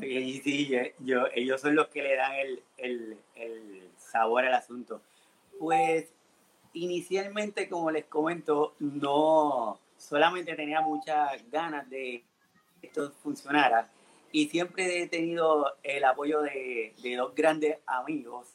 Sí, 0.00 0.40
sí, 0.44 0.70
yo, 1.00 1.24
ellos 1.34 1.60
son 1.60 1.74
los 1.74 1.88
que 1.88 2.02
le 2.02 2.16
dan 2.16 2.32
el, 2.34 2.62
el, 2.76 3.18
el 3.34 3.88
sabor 3.98 4.44
al 4.44 4.54
asunto. 4.54 5.00
Pues 5.58 6.06
inicialmente, 6.74 7.68
como 7.68 7.90
les 7.90 8.04
comento, 8.04 8.74
no 8.78 9.80
solamente 9.98 10.54
tenía 10.54 10.80
muchas 10.80 11.42
ganas 11.50 11.88
de 11.90 12.22
que 12.80 12.86
esto 12.86 13.12
funcionara 13.22 13.90
y 14.32 14.48
siempre 14.48 15.02
he 15.02 15.08
tenido 15.08 15.76
el 15.82 16.04
apoyo 16.04 16.40
de, 16.40 16.94
de, 17.02 17.16
dos 17.16 17.34
grandes 17.34 17.78
amigos 17.86 18.48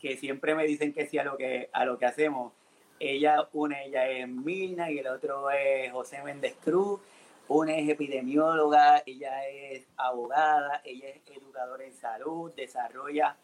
que 0.00 0.16
siempre 0.16 0.54
me 0.54 0.66
dicen 0.66 0.92
que 0.92 1.06
sí 1.06 1.18
a 1.18 1.24
lo 1.24 1.36
que, 1.36 1.68
a 1.72 1.84
lo 1.84 1.98
que 1.98 2.06
hacemos. 2.06 2.52
Ella, 2.98 3.48
una 3.52 3.82
ella 3.82 4.08
es 4.08 4.28
Milna 4.28 4.90
y 4.90 4.98
el 4.98 5.06
otro 5.06 5.50
es 5.50 5.90
José 5.92 6.22
Méndez 6.22 6.56
Cruz. 6.62 7.00
Una 7.48 7.76
es 7.76 7.88
epidemióloga, 7.88 9.02
ella 9.04 9.48
es 9.48 9.84
abogada, 9.96 10.82
ella 10.84 11.08
es 11.08 11.20
educadora 11.36 11.84
en 11.84 11.92
salud, 11.92 12.52
desarrolla 12.54 13.36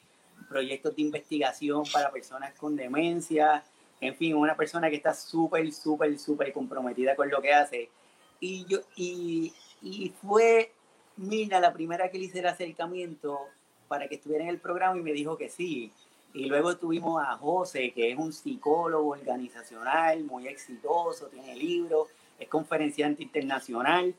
proyectos 0.48 0.94
de 0.94 1.02
investigación 1.02 1.82
para 1.92 2.12
personas 2.12 2.54
con 2.54 2.76
demencia, 2.76 3.64
en 4.00 4.14
fin, 4.14 4.36
una 4.36 4.54
persona 4.54 4.90
que 4.90 4.96
está 4.96 5.12
súper, 5.12 5.72
súper, 5.72 6.16
súper 6.18 6.52
comprometida 6.52 7.16
con 7.16 7.28
lo 7.30 7.42
que 7.42 7.52
hace. 7.52 7.90
Y, 8.38 8.64
yo, 8.66 8.78
y, 8.94 9.52
y 9.82 10.12
fue 10.22 10.70
Mina 11.16 11.58
la 11.58 11.72
primera 11.72 12.10
que 12.10 12.18
le 12.18 12.26
hice 12.26 12.40
el 12.40 12.46
acercamiento 12.46 13.40
para 13.88 14.06
que 14.06 14.16
estuviera 14.16 14.44
en 14.44 14.50
el 14.50 14.58
programa 14.58 14.98
y 14.98 15.02
me 15.02 15.12
dijo 15.12 15.36
que 15.36 15.48
sí. 15.48 15.92
Y 16.36 16.44
luego 16.44 16.76
tuvimos 16.76 17.22
a 17.26 17.34
José, 17.38 17.92
que 17.92 18.12
es 18.12 18.18
un 18.18 18.30
psicólogo 18.30 19.12
organizacional 19.12 20.22
muy 20.24 20.46
exitoso, 20.46 21.28
tiene 21.28 21.56
libros, 21.56 22.08
es 22.38 22.46
conferenciante 22.46 23.22
internacional 23.22 24.14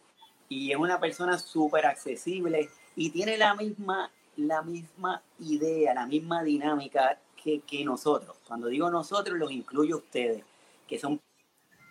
y 0.50 0.71
es 0.71 0.77
una 0.77 1.00
persona 1.00 1.38
súper 1.38 1.86
accesible 1.86 2.71
y 2.95 3.12
tiene 3.12 3.38
la 3.38 3.53
misma, 3.53 4.12
la 4.36 4.63
misma 4.63 5.21
idea, 5.38 5.93
la 5.93 6.07
misma 6.07 6.43
dinámica 6.43 7.19
que, 7.36 7.86
nosotros. 7.86 8.36
Cuando 8.47 8.67
digo 8.67 8.89
nosotros, 8.89 9.38
los 9.38 9.51
incluyo 9.51 9.97
a 9.97 10.00
ustedes, 10.00 10.43
que 10.88 10.97
son 10.97 11.21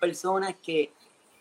personas 0.01 0.57
que, 0.57 0.91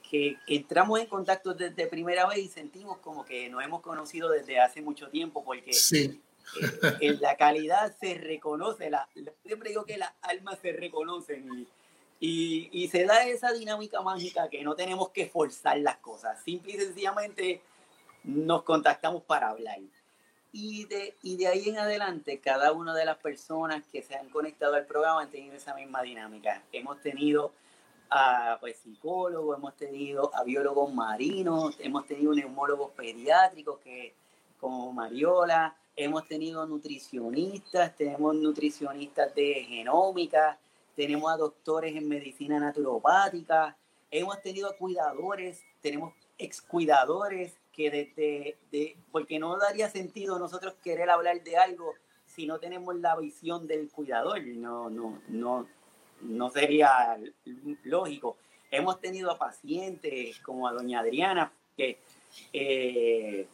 que, 0.08 0.38
entramos 0.46 1.00
en 1.00 1.08
contacto 1.08 1.56
desde 1.56 1.88
primera 1.88 2.28
vez 2.28 2.38
y 2.38 2.48
sentimos 2.50 3.00
como 3.00 3.26
que 3.26 3.50
nos 3.50 3.64
hemos 3.64 3.82
conocido 3.82 4.30
desde 4.30 4.60
hace 4.60 4.84
mucho 4.84 5.10
tiempo, 5.10 5.44
porque 5.44 5.74
sí. 5.74 6.22
Eh, 6.62 6.98
en 7.02 7.22
la 7.22 7.36
calidad 7.36 7.96
se 8.00 8.16
reconoce, 8.16 8.90
la, 8.90 9.08
siempre 9.46 9.70
digo 9.70 9.86
que 9.86 9.98
las 9.98 10.12
almas 10.22 10.60
se 10.60 10.72
reconocen 10.72 11.68
y, 12.20 12.70
y, 12.72 12.88
se 12.88 13.06
da 13.06 13.26
esa 13.28 13.52
dinámica 13.52 14.02
mágica 14.02 14.50
que 14.50 14.64
no 14.64 14.76
tenemos 14.76 15.10
que 15.10 15.28
forzar 15.28 15.78
las 15.80 15.98
cosas, 15.98 16.42
simple 16.44 16.74
y 16.74 16.78
sencillamente 16.78 17.62
nos 18.24 18.64
contactamos 18.64 19.24
para 19.24 19.50
hablar. 19.50 19.80
Y 20.52 20.86
de, 20.86 21.16
y 21.22 21.36
de 21.36 21.48
ahí 21.48 21.70
en 21.70 21.80
adelante, 21.80 22.40
cada 22.40 22.72
una 22.72 22.96
de 22.96 23.04
las 23.04 23.18
personas 23.18 23.84
que 23.92 24.02
se 24.02 24.16
han 24.16 24.30
conectado 24.30 24.76
al 24.76 24.86
programa 24.86 25.22
han 25.22 25.30
tenido 25.30 25.54
esa 25.54 25.76
misma 25.76 26.02
dinámica. 26.02 26.64
Hemos 26.72 27.02
tenido 27.02 27.52
a 28.10 28.58
pues, 28.62 28.78
psicólogos, 28.78 29.58
hemos 29.58 29.76
tenido 29.76 30.34
a 30.34 30.44
biólogos 30.46 30.94
marinos, 30.94 31.76
hemos 31.80 32.08
tenido 32.08 32.34
neumólogos 32.34 32.92
pediátricos 32.92 33.80
que, 33.80 34.16
como 34.58 34.94
Mariola, 34.94 35.76
hemos 35.96 36.28
tenido 36.28 36.66
nutricionistas, 36.66 37.96
tenemos 37.96 38.36
nutricionistas 38.36 39.34
de 39.34 39.66
genómica, 39.68 40.58
tenemos 40.96 41.32
a 41.32 41.38
doctores 41.38 41.96
en 41.96 42.08
medicina 42.08 42.60
naturopática, 42.60 43.76
hemos 44.12 44.42
tenido 44.42 44.76
cuidadores, 44.78 45.62
tenemos 45.82 46.14
excuidadores 46.38 47.54
que 47.72 47.92
desde, 47.92 48.58
de, 48.72 48.98
porque 49.12 49.40
no 49.40 49.58
daría 49.58 49.90
sentido 49.90 50.40
nosotros 50.40 50.76
querer 50.84 51.10
hablar 51.10 51.44
de 51.44 51.58
algo 51.58 51.94
si 52.26 52.46
no 52.46 52.60
tenemos 52.60 52.96
la 52.96 53.16
visión 53.16 53.68
del 53.68 53.90
cuidador, 53.90 54.46
no, 54.46 54.90
no, 54.90 55.22
no, 55.28 55.68
no 56.22 56.50
sería 56.50 57.18
lógico. 57.84 58.38
Hemos 58.72 59.00
tenido 59.00 59.32
a 59.32 59.38
pacientes 59.38 60.40
como 60.40 60.68
a 60.68 60.74
doña 60.74 61.00
Adriana, 61.00 61.52
que, 61.78 62.00
eh, 62.52 63.48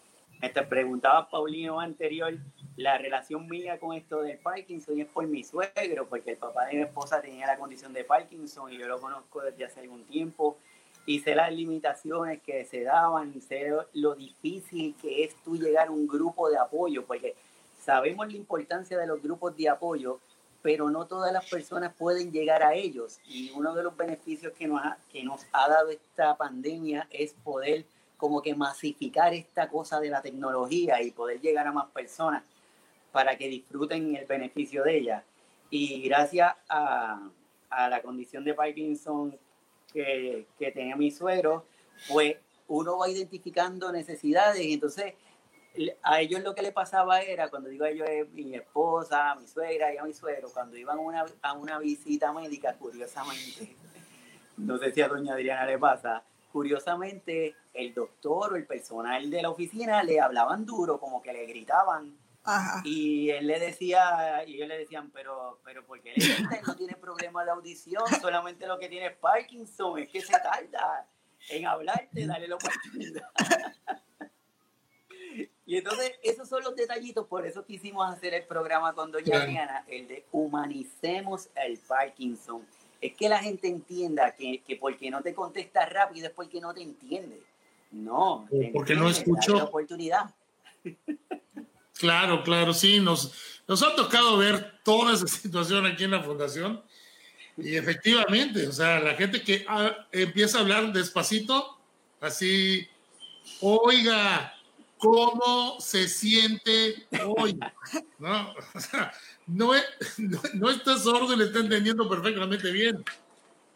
te 0.50 0.63
preguntaba 0.63 1.29
Paulino 1.29 1.79
anterior, 1.79 2.33
la 2.75 2.98
relación 2.98 3.48
mía 3.48 3.79
con 3.79 3.95
esto 3.95 4.21
del 4.21 4.39
Parkinson 4.39 5.00
es 5.00 5.07
por 5.07 5.27
mi 5.27 5.43
suegro, 5.43 6.07
porque 6.07 6.31
el 6.31 6.38
papá 6.38 6.65
de 6.65 6.77
mi 6.77 6.81
esposa 6.81 7.21
tenía 7.21 7.45
la 7.48 7.57
condición 7.57 7.93
de 7.93 8.03
Parkinson 8.03 8.71
y 8.71 8.77
yo 8.77 8.88
lo 8.88 9.00
conozco 9.00 9.41
desde 9.41 9.65
hace 9.65 9.81
algún 9.81 10.03
tiempo 10.05 10.57
y 11.05 11.19
sé 11.19 11.36
las 11.36 11.51
limitaciones 11.51 12.41
que 12.41 12.65
se 12.65 12.83
daban, 12.83 13.41
sé 13.41 13.71
lo 13.93 14.15
difícil 14.15 14.95
que 15.01 15.24
es 15.24 15.36
tú 15.43 15.55
llegar 15.57 15.88
a 15.88 15.91
un 15.91 16.07
grupo 16.07 16.50
de 16.50 16.57
apoyo, 16.57 17.05
porque 17.05 17.36
sabemos 17.79 18.27
la 18.27 18.38
importancia 18.38 18.98
de 18.98 19.07
los 19.07 19.21
grupos 19.21 19.55
de 19.57 19.69
apoyo, 19.69 20.19
pero 20.62 20.89
no 20.89 21.07
todas 21.07 21.33
las 21.33 21.50
personas 21.50 21.93
pueden 21.93 22.31
llegar 22.31 22.62
a 22.62 22.75
ellos. 22.75 23.19
Y 23.25 23.50
uno 23.51 23.74
de 23.74 23.83
los 23.83 23.98
beneficios 23.98 24.53
que 24.53 24.67
nos 24.67 24.81
ha, 24.83 24.98
que 25.12 25.24
nos 25.24 25.45
ha 25.51 25.67
dado 25.67 25.89
esta 25.89 26.38
pandemia 26.38 27.07
es 27.10 27.33
poder 27.43 27.86
como 28.21 28.43
que 28.43 28.53
masificar 28.53 29.33
esta 29.33 29.67
cosa 29.67 29.99
de 29.99 30.11
la 30.11 30.21
tecnología 30.21 31.01
y 31.01 31.09
poder 31.09 31.41
llegar 31.41 31.65
a 31.65 31.71
más 31.71 31.87
personas 31.87 32.43
para 33.11 33.35
que 33.35 33.47
disfruten 33.47 34.15
el 34.15 34.27
beneficio 34.27 34.83
de 34.83 34.97
ella. 34.99 35.23
Y 35.71 36.03
gracias 36.03 36.53
a, 36.69 37.19
la 37.89 38.01
condición 38.03 38.43
de 38.43 38.53
Parkinson 38.53 39.35
que, 39.91 40.45
que 40.59 40.71
tenía 40.71 40.95
mi 40.95 41.09
suegro, 41.09 41.65
pues 42.09 42.35
uno 42.67 42.99
va 42.99 43.09
identificando 43.09 43.91
necesidades 43.91 44.61
entonces 44.67 45.15
a 46.03 46.19
ellos 46.21 46.43
lo 46.43 46.53
que 46.53 46.61
le 46.61 46.71
pasaba 46.71 47.21
era, 47.21 47.49
cuando 47.49 47.69
digo 47.69 47.85
a 47.85 47.89
ellos, 47.89 48.07
mi 48.33 48.53
esposa, 48.53 49.33
mi 49.35 49.47
suegra 49.47 49.91
y 49.91 49.97
a 49.97 50.03
mi 50.03 50.13
suegro, 50.13 50.49
cuando 50.53 50.77
iban 50.77 50.99
una, 50.99 51.25
a 51.41 51.53
una 51.53 51.79
visita 51.79 52.31
médica, 52.33 52.75
curiosamente, 52.77 53.75
no 54.57 54.77
sé 54.77 54.91
si 54.91 55.01
a 55.01 55.07
doña 55.07 55.33
Adriana 55.33 55.65
le 55.65 55.79
pasa, 55.79 56.23
curiosamente 56.51 57.55
el 57.74 57.93
doctor 57.93 58.53
o 58.53 58.55
el 58.55 58.65
personal 58.65 59.29
de 59.29 59.41
la 59.41 59.50
oficina 59.50 60.03
le 60.03 60.20
hablaban 60.20 60.65
duro, 60.65 61.00
como 61.00 61.22
que 61.22 61.34
le 61.34 61.46
gritaban. 61.46 62.17
Y 62.84 63.29
él 63.29 63.48
le 63.48 63.60
decía, 63.60 64.43
y 64.48 64.55
ellos 64.55 64.67
le 64.67 64.79
decían, 64.79 65.12
pero, 65.12 65.60
pero 65.63 65.86
¿por 65.86 66.01
qué 66.01 66.13
le 66.15 66.62
no 66.65 66.75
tiene 66.75 66.96
problema 66.96 67.46
de 67.46 67.51
audición? 67.51 68.03
Solamente 68.20 68.65
lo 68.67 68.79
que 68.79 68.89
tiene 68.89 69.08
es 69.08 69.17
Parkinson, 69.17 70.00
es 70.00 70.10
que 70.10 70.22
se 70.22 70.34
tarda 70.34 71.08
en 71.50 71.67
hablarte, 71.67 72.25
dale 72.25 72.48
la 72.48 72.55
oportunidad. 72.55 73.29
y 75.65 75.77
entonces, 75.77 76.13
esos 76.24 76.50
son 76.50 76.63
los 76.63 76.75
detallitos, 76.75 77.27
por 77.27 77.46
eso 77.46 77.63
quisimos 77.63 78.12
hacer 78.12 78.34
el 78.34 78.46
programa 78.46 78.93
con 78.93 79.12
Doña 79.12 79.43
Adriana, 79.43 79.86
el 79.88 80.08
de 80.08 80.25
humanicemos 80.31 81.50
el 81.55 81.77
Parkinson 81.77 82.65
es 83.01 83.13
que 83.15 83.27
la 83.27 83.39
gente 83.39 83.67
entienda 83.67 84.36
que, 84.36 84.62
que 84.65 84.75
porque 84.75 85.10
no 85.10 85.22
te 85.22 85.34
contesta 85.34 85.86
rápido 85.86 86.27
es 86.27 86.34
porque 86.34 86.62
no 86.62 86.74
te 86.74 86.84
entiende. 86.84 87.41
No, 87.91 88.48
porque 88.72 88.96
no 88.96 89.10
escucho. 89.10 89.55
La 89.55 89.63
oportunidad. 89.65 90.34
Claro, 91.98 92.43
claro, 92.43 92.74
sí, 92.74 93.00
nos, 93.00 93.34
nos 93.67 93.84
ha 93.84 93.96
tocado 93.96 94.38
ver 94.38 94.79
toda 94.84 95.13
esa 95.13 95.27
situación 95.41 95.86
aquí 95.86 96.05
en 96.05 96.12
la 96.12 96.24
fundación 96.24 96.81
y 97.58 97.75
efectivamente, 97.75 98.67
o 98.67 98.72
sea, 98.72 99.00
la 99.00 99.13
gente 99.15 99.43
que 99.43 99.65
empieza 100.12 100.58
a 100.58 100.62
hablar 100.62 100.93
despacito, 100.93 101.77
así, 102.20 102.88
oiga, 103.60 104.53
¿cómo 105.01 105.81
se 105.81 106.08
siente 106.08 107.08
hoy? 107.25 107.60
¿No? 108.20 108.53
O 108.74 108.79
sea, 108.79 109.12
no, 109.48 109.72
no, 110.53 110.70
está 110.70 110.98
sordo 110.98 111.34
y 111.34 111.38
le 111.38 111.46
está 111.46 111.60
entendiendo 111.60 112.08
perfectamente 112.08 112.72
bien. 112.72 113.03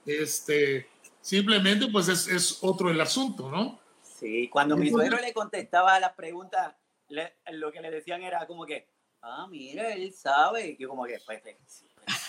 Este, 0.06 0.88
simplemente, 1.20 1.88
pues 1.92 2.08
es, 2.08 2.28
es 2.28 2.60
otro 2.62 2.90
el 2.90 3.02
asunto, 3.02 3.50
¿no? 3.50 3.80
Sí, 4.02 4.48
cuando 4.50 4.78
mi 4.78 4.90
suegro 4.90 5.20
le 5.20 5.34
contestaba 5.34 5.96
a 5.96 6.00
las 6.00 6.14
preguntas, 6.14 6.76
lo 7.10 7.72
que 7.72 7.82
le 7.82 7.92
decían 7.92 8.22
era 8.22 8.46
como 8.46 8.66
que, 8.66 8.88
ah, 9.22 9.48
mira, 9.50 9.94
él 9.94 10.14
sabe. 10.14 10.78
Yo 10.80 10.88
como 10.88 11.06
que, 11.06 11.20
pues, 11.26 11.42
pues, 11.42 11.58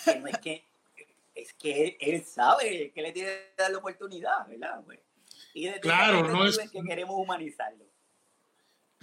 pues 0.05 0.35
es 0.35 0.39
que, 0.39 0.65
es 1.35 1.53
que 1.53 1.99
él 2.01 2.25
sabe 2.25 2.91
que 2.93 3.03
le 3.03 3.13
tiene 3.13 3.29
que 3.29 3.55
dar 3.59 3.71
la 3.71 3.79
oportunidad, 3.79 4.49
¿verdad? 4.49 4.83
Pues, 4.85 5.01
y 5.53 5.71
claro, 5.81 6.27
no 6.29 6.47
es 6.47 6.59
que 6.59 6.83
queremos 6.83 7.17
humanizarlo. 7.19 7.85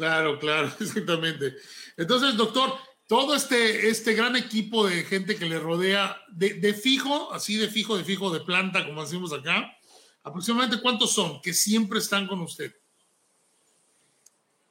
Claro, 0.03 0.37
claro, 0.37 0.67
exactamente. 0.81 1.55
Entonces, 1.95 2.35
doctor, 2.35 2.73
todo 3.07 3.35
este, 3.35 3.87
este 3.87 4.13
gran 4.13 4.35
equipo 4.35 4.85
de 4.85 5.03
gente 5.03 5.37
que 5.37 5.45
le 5.45 5.59
rodea, 5.59 6.17
de, 6.27 6.73
fijo, 6.73 7.31
así 7.31 7.55
de 7.55 7.69
fijo, 7.69 7.97
de 7.97 8.03
fijo, 8.03 8.29
de 8.29 8.41
planta, 8.41 8.85
como 8.85 9.01
decimos 9.01 9.31
acá, 9.31 9.77
aproximadamente 10.21 10.81
cuántos 10.81 11.13
son 11.13 11.41
que 11.41 11.53
siempre 11.53 11.99
están 11.99 12.27
con 12.27 12.41
usted. 12.41 12.75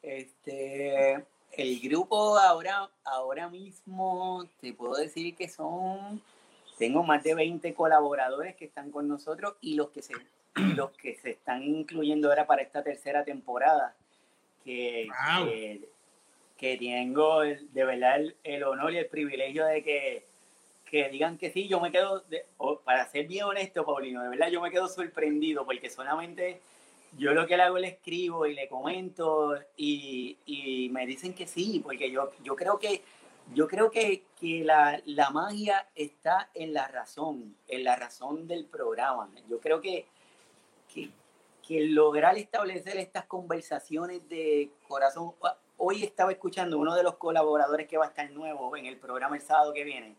Este, 0.02 1.24
el 1.52 1.80
grupo 1.80 2.36
ahora, 2.36 2.90
ahora 3.02 3.48
mismo, 3.48 4.46
te 4.60 4.74
puedo 4.74 4.96
decir 4.96 5.34
que 5.34 5.48
son, 5.48 6.20
tengo 6.76 7.02
más 7.04 7.24
de 7.24 7.34
20 7.34 7.72
colaboradores 7.72 8.54
que 8.54 8.66
están 8.66 8.90
con 8.90 9.08
nosotros 9.08 9.54
y 9.62 9.76
los 9.76 9.88
que 9.88 10.02
se, 10.02 10.12
los 10.76 10.90
que 10.90 11.14
se 11.14 11.30
están 11.30 11.62
incluyendo 11.62 12.28
ahora 12.28 12.46
para 12.46 12.60
esta 12.60 12.84
tercera 12.84 13.24
temporada. 13.24 13.96
Que, 14.64 15.08
que 15.44 15.80
que 16.62 16.76
tengo 16.76 17.40
de 17.40 17.84
verdad 17.84 18.20
el, 18.44 18.62
honor 18.62 18.92
y 18.92 18.98
el 18.98 19.06
privilegio 19.06 19.66
de 19.66 19.82
que, 19.82 20.24
que 20.84 21.08
digan 21.08 21.36
que 21.36 21.50
sí, 21.50 21.66
yo 21.66 21.80
me 21.80 21.90
quedo, 21.90 22.22
para 22.84 23.04
ser 23.08 23.26
bien 23.26 23.46
honesto, 23.46 23.84
Paulino, 23.84 24.22
de 24.22 24.28
verdad 24.28 24.48
yo 24.48 24.60
me 24.60 24.70
quedo 24.70 24.86
sorprendido 24.86 25.66
porque 25.66 25.90
solamente 25.90 26.60
yo 27.18 27.34
lo 27.34 27.48
que 27.48 27.56
le 27.56 27.64
hago 27.64 27.78
le 27.78 27.88
escribo 27.88 28.46
y 28.46 28.54
le 28.54 28.68
comento 28.68 29.56
y, 29.76 30.38
y 30.46 30.88
me 30.90 31.04
dicen 31.04 31.34
que 31.34 31.48
sí, 31.48 31.80
porque 31.82 32.12
yo, 32.12 32.30
yo 32.44 32.54
creo 32.54 32.78
que, 32.78 33.02
yo 33.52 33.66
creo 33.66 33.90
que, 33.90 34.22
que 34.40 34.62
la, 34.62 35.02
la, 35.04 35.30
magia 35.30 35.88
está 35.96 36.48
en 36.54 36.74
la 36.74 36.86
razón, 36.86 37.56
en 37.66 37.82
la 37.82 37.96
razón 37.96 38.46
del 38.46 38.66
programa. 38.66 39.28
Yo 39.50 39.58
creo 39.58 39.80
que, 39.80 40.06
que, 40.94 41.10
que 41.66 41.80
lograr 41.86 42.36
establecer 42.36 42.96
estas 42.96 43.24
conversaciones 43.26 44.28
de 44.28 44.70
corazón, 44.88 45.32
hoy 45.76 46.02
estaba 46.02 46.32
escuchando 46.32 46.78
uno 46.78 46.94
de 46.94 47.02
los 47.02 47.16
colaboradores 47.16 47.86
que 47.86 47.96
va 47.96 48.06
a 48.06 48.08
estar 48.08 48.30
nuevo 48.30 48.76
en 48.76 48.86
el 48.86 48.98
programa 48.98 49.36
el 49.36 49.42
sábado 49.42 49.72
que 49.72 49.84
viene. 49.84 50.16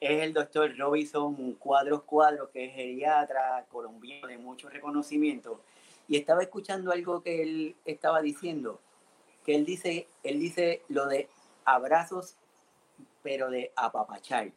Es 0.00 0.22
el 0.22 0.32
doctor 0.32 0.76
Robinson 0.76 1.54
Cuadros 1.54 2.02
Cuadros, 2.02 2.50
que 2.50 2.64
es 2.64 2.74
geriatra 2.74 3.64
colombiano 3.70 4.26
de 4.26 4.38
mucho 4.38 4.68
reconocimiento. 4.68 5.60
Y 6.08 6.16
estaba 6.16 6.42
escuchando 6.42 6.90
algo 6.90 7.22
que 7.22 7.42
él 7.42 7.76
estaba 7.84 8.20
diciendo, 8.20 8.80
que 9.44 9.54
él 9.54 9.64
dice, 9.64 10.08
él 10.24 10.40
dice 10.40 10.82
lo 10.88 11.06
de 11.06 11.28
abrazos, 11.64 12.36
pero 13.22 13.50
de 13.50 13.72
apapachar. 13.76 14.50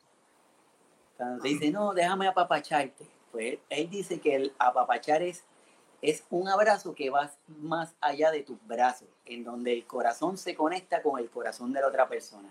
Cuando 1.17 1.43
dice, 1.43 1.69
no, 1.69 1.93
déjame 1.93 2.27
apapacharte. 2.27 3.05
Pues 3.31 3.59
él 3.69 3.89
dice 3.89 4.19
que 4.19 4.35
el 4.35 4.53
apapachar 4.57 5.21
es 5.21 5.43
es 6.09 6.23
un 6.29 6.47
abrazo 6.47 6.93
que 6.93 7.09
va 7.09 7.31
más 7.47 7.95
allá 7.99 8.29
de 8.31 8.43
tus 8.43 8.57
brazos, 8.67 9.07
en 9.25 9.43
donde 9.43 9.73
el 9.73 9.85
corazón 9.85 10.37
se 10.37 10.53
conecta 10.53 11.01
con 11.01 11.19
el 11.19 11.29
corazón 11.29 11.73
de 11.73 11.81
la 11.81 11.87
otra 11.87 12.07
persona. 12.07 12.49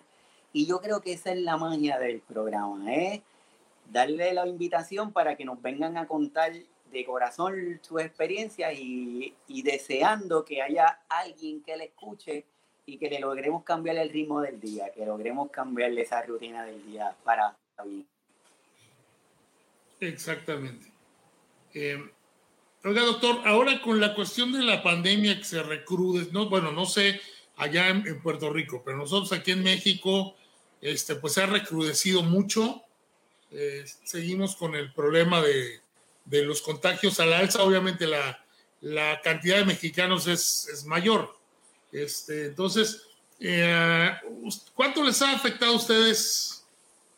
Y 0.52 0.66
yo 0.66 0.80
creo 0.80 1.00
que 1.00 1.12
esa 1.12 1.32
es 1.32 1.38
la 1.38 1.56
magia 1.56 1.98
del 1.98 2.20
programa, 2.20 2.92
¿eh? 2.92 3.22
darle 3.90 4.32
la 4.32 4.46
invitación 4.46 5.12
para 5.12 5.36
que 5.36 5.44
nos 5.44 5.60
vengan 5.60 5.96
a 5.96 6.06
contar 6.06 6.52
de 6.90 7.04
corazón 7.04 7.80
sus 7.82 8.00
experiencias 8.00 8.72
y, 8.76 9.34
deseando 9.62 10.44
que 10.44 10.62
haya 10.62 11.00
alguien 11.08 11.62
que 11.62 11.76
le 11.76 11.84
escuche 11.86 12.44
y 12.86 12.98
que 12.98 13.08
le 13.08 13.20
logremos 13.20 13.62
cambiar 13.62 13.96
el 13.96 14.10
ritmo 14.10 14.40
del 14.40 14.60
día, 14.60 14.90
que 14.92 15.06
logremos 15.06 15.50
cambiarle 15.50 16.02
esa 16.02 16.22
rutina 16.22 16.64
del 16.64 16.84
día 16.86 17.14
para 17.24 17.56
bien. 17.84 18.06
Exactamente. 20.00 20.86
Eh, 21.72 21.98
Oiga, 22.86 23.00
doctor, 23.00 23.40
ahora 23.46 23.80
con 23.80 23.98
la 23.98 24.14
cuestión 24.14 24.52
de 24.52 24.62
la 24.62 24.82
pandemia 24.82 25.38
que 25.38 25.44
se 25.44 25.62
recrude, 25.62 26.28
no, 26.32 26.50
bueno, 26.50 26.70
no 26.70 26.84
sé 26.84 27.18
allá 27.56 27.88
en, 27.88 28.20
Puerto 28.20 28.52
Rico, 28.52 28.82
pero 28.84 28.98
nosotros 28.98 29.32
aquí 29.32 29.52
en 29.52 29.62
México, 29.62 30.36
este, 30.82 31.14
pues 31.14 31.32
se 31.32 31.42
ha 31.42 31.46
recrudecido 31.46 32.22
mucho. 32.22 32.82
Eh, 33.52 33.86
seguimos 34.02 34.54
con 34.54 34.74
el 34.74 34.92
problema 34.92 35.40
de, 35.40 35.80
de, 36.26 36.44
los 36.44 36.60
contagios 36.60 37.18
al 37.20 37.32
alza. 37.32 37.62
Obviamente 37.62 38.06
la, 38.06 38.44
la 38.82 39.18
cantidad 39.22 39.56
de 39.56 39.64
mexicanos 39.64 40.26
es, 40.26 40.68
es 40.70 40.84
mayor. 40.84 41.34
Este, 41.90 42.46
entonces, 42.46 43.00
eh, 43.40 44.12
¿cuánto 44.74 45.02
les 45.02 45.22
ha 45.22 45.32
afectado 45.32 45.72
a 45.72 45.76
ustedes 45.76 46.66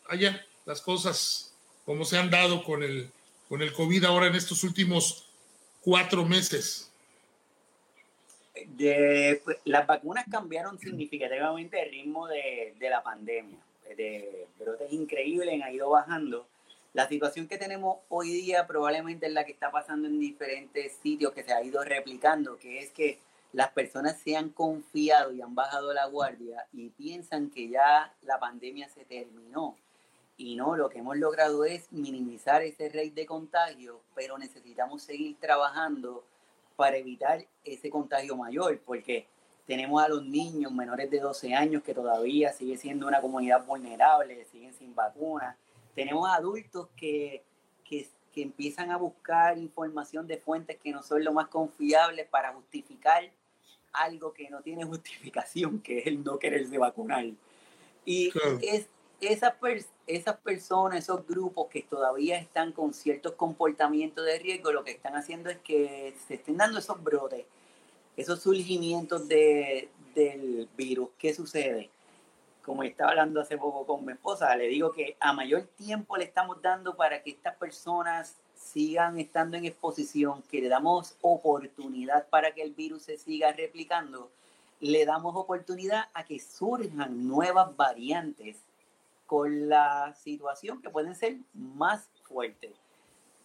allá 0.07 0.45
las 0.65 0.79
cosas, 0.79 1.53
como 1.85 2.05
se 2.05 2.17
han 2.17 2.29
dado 2.29 2.63
con 2.63 2.83
el, 2.83 3.11
con 3.49 3.61
el 3.61 3.73
COVID 3.73 4.05
ahora 4.05 4.27
en 4.27 4.35
estos 4.35 4.63
últimos 4.63 5.26
cuatro 5.81 6.25
meses. 6.25 6.91
De, 8.65 9.41
pues, 9.43 9.57
las 9.65 9.85
vacunas 9.85 10.25
cambiaron 10.29 10.79
significativamente 10.79 11.81
el 11.81 11.91
ritmo 11.91 12.27
de, 12.27 12.75
de 12.79 12.89
la 12.89 13.03
pandemia. 13.03 13.59
De 13.95 14.47
brotes 14.59 14.91
increíbles 14.91 15.61
ha 15.63 15.71
ido 15.71 15.89
bajando. 15.89 16.47
La 16.93 17.07
situación 17.07 17.47
que 17.47 17.57
tenemos 17.57 17.99
hoy 18.09 18.31
día 18.31 18.65
probablemente 18.65 19.27
es 19.27 19.33
la 19.33 19.45
que 19.45 19.51
está 19.51 19.71
pasando 19.71 20.07
en 20.07 20.19
diferentes 20.19 20.93
sitios 20.93 21.31
que 21.31 21.43
se 21.43 21.53
ha 21.53 21.63
ido 21.63 21.83
replicando, 21.83 22.57
que 22.57 22.79
es 22.79 22.89
que 22.89 23.19
las 23.53 23.69
personas 23.69 24.19
se 24.19 24.35
han 24.35 24.49
confiado 24.49 25.31
y 25.31 25.41
han 25.41 25.55
bajado 25.55 25.93
la 25.93 26.05
guardia 26.07 26.65
y 26.73 26.89
piensan 26.89 27.49
que 27.49 27.69
ya 27.69 28.13
la 28.23 28.39
pandemia 28.39 28.89
se 28.89 29.05
terminó. 29.05 29.77
Y 30.37 30.55
no, 30.55 30.75
lo 30.75 30.89
que 30.89 30.99
hemos 30.99 31.17
logrado 31.17 31.65
es 31.65 31.91
minimizar 31.91 32.61
ese 32.61 32.89
rate 32.89 33.11
de 33.11 33.25
contagio, 33.25 34.01
pero 34.15 34.37
necesitamos 34.37 35.01
seguir 35.01 35.35
trabajando 35.39 36.23
para 36.75 36.97
evitar 36.97 37.43
ese 37.63 37.89
contagio 37.89 38.37
mayor, 38.37 38.79
porque 38.85 39.25
tenemos 39.65 40.01
a 40.01 40.07
los 40.07 40.23
niños 40.23 40.71
menores 40.71 41.09
de 41.09 41.19
12 41.19 41.55
años 41.55 41.81
que 41.83 41.93
todavía 41.93 42.53
sigue 42.53 42.77
siendo 42.77 43.07
una 43.07 43.19
comunidad 43.19 43.65
vulnerable, 43.65 44.45
siguen 44.45 44.73
sin 44.73 44.93
vacunas. 44.93 45.57
Tenemos 45.95 46.29
adultos 46.29 46.87
que, 46.95 47.43
que, 47.83 48.07
que 48.31 48.43
empiezan 48.43 48.91
a 48.91 48.97
buscar 48.97 49.57
información 49.57 50.27
de 50.27 50.37
fuentes 50.37 50.77
que 50.77 50.91
no 50.91 51.01
son 51.01 51.23
lo 51.23 51.33
más 51.33 51.47
confiables 51.47 52.27
para 52.27 52.53
justificar 52.53 53.29
algo 53.91 54.33
que 54.33 54.49
no 54.49 54.61
tiene 54.61 54.83
justificación, 54.85 55.81
que 55.81 55.99
es 55.99 56.07
el 56.07 56.23
no 56.23 56.37
quererse 56.37 56.77
vacunar. 56.77 57.25
Y 58.05 58.31
es, 58.61 58.87
esas, 59.21 59.53
esas 60.05 60.37
personas, 60.37 60.99
esos 60.99 61.25
grupos 61.25 61.67
que 61.67 61.81
todavía 61.81 62.37
están 62.37 62.71
con 62.71 62.93
ciertos 62.93 63.33
comportamientos 63.33 64.25
de 64.25 64.39
riesgo, 64.39 64.71
lo 64.71 64.83
que 64.83 64.91
están 64.91 65.15
haciendo 65.15 65.49
es 65.49 65.57
que 65.57 66.15
se 66.27 66.35
estén 66.35 66.57
dando 66.57 66.79
esos 66.79 67.01
brotes, 67.03 67.45
esos 68.15 68.41
surgimientos 68.41 69.27
de, 69.27 69.89
del 70.13 70.69
virus. 70.77 71.09
¿Qué 71.17 71.33
sucede? 71.33 71.89
Como 72.63 72.83
estaba 72.83 73.11
hablando 73.11 73.41
hace 73.41 73.57
poco 73.57 73.85
con 73.85 74.05
mi 74.05 74.11
esposa, 74.11 74.55
le 74.55 74.67
digo 74.67 74.91
que 74.91 75.15
a 75.19 75.33
mayor 75.33 75.63
tiempo 75.77 76.17
le 76.17 76.25
estamos 76.25 76.61
dando 76.61 76.95
para 76.95 77.23
que 77.23 77.31
estas 77.31 77.55
personas 77.55 78.35
sigan 78.55 79.17
estando 79.19 79.55
en 79.57 79.65
exposición, 79.65 80.43
que 80.43 80.61
le 80.61 80.67
damos 80.67 81.15
oportunidad 81.21 82.27
para 82.27 82.53
que 82.53 82.61
el 82.61 82.73
virus 82.73 83.03
se 83.03 83.17
siga 83.17 83.53
replicando, 83.53 84.29
le 84.79 85.05
damos 85.05 85.35
oportunidad 85.35 86.09
a 86.13 86.25
que 86.25 86.39
surjan 86.39 87.27
nuevas 87.27 87.75
variantes 87.75 88.57
con 89.27 89.69
la 89.69 90.15
situación 90.15 90.81
que 90.81 90.89
pueden 90.89 91.13
ser 91.13 91.37
más 91.53 92.09
fuertes 92.23 92.71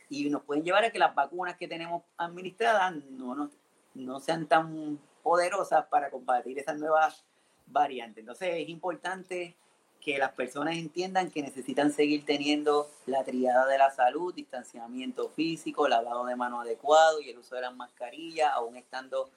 y 0.09 0.31
nos 0.31 0.43
pueden 0.43 0.65
llevar 0.65 0.85
a 0.85 0.91
que 0.91 0.99
las 0.99 1.15
vacunas 1.15 1.57
que 1.57 1.69
tenemos 1.69 2.03
administradas 2.17 2.95
no, 3.11 3.35
no, 3.35 3.51
no 3.95 4.21
sean 4.21 4.47
tan 4.47 4.99
poderosas 5.23 5.87
para 5.87 6.11
combatir 6.11 6.59
esas 6.59 6.79
nuevas 6.79 7.25
variantes. 7.67 8.23
Entonces 8.23 8.51
es 8.55 8.69
importante 8.69 9.55
que 10.01 10.19
las 10.19 10.33
personas 10.33 10.77
entiendan 10.77 11.31
que 11.31 11.43
necesitan 11.43 11.93
seguir 11.93 12.25
teniendo 12.25 12.91
la 13.07 13.25
triada 13.25 13.67
de 13.67 13.79
la 13.79 13.91
salud, 13.91 14.35
distanciamiento 14.35 15.29
físico, 15.31 15.89
lavado 15.89 16.27
de 16.27 16.37
mano 16.37 16.61
adecuado 16.61 17.21
y 17.21 17.31
el 17.31 17.39
uso 17.39 17.55
de 17.55 17.63
las 17.63 17.75
mascarillas, 17.75 18.51
aún 18.53 18.77
estando 18.77 19.31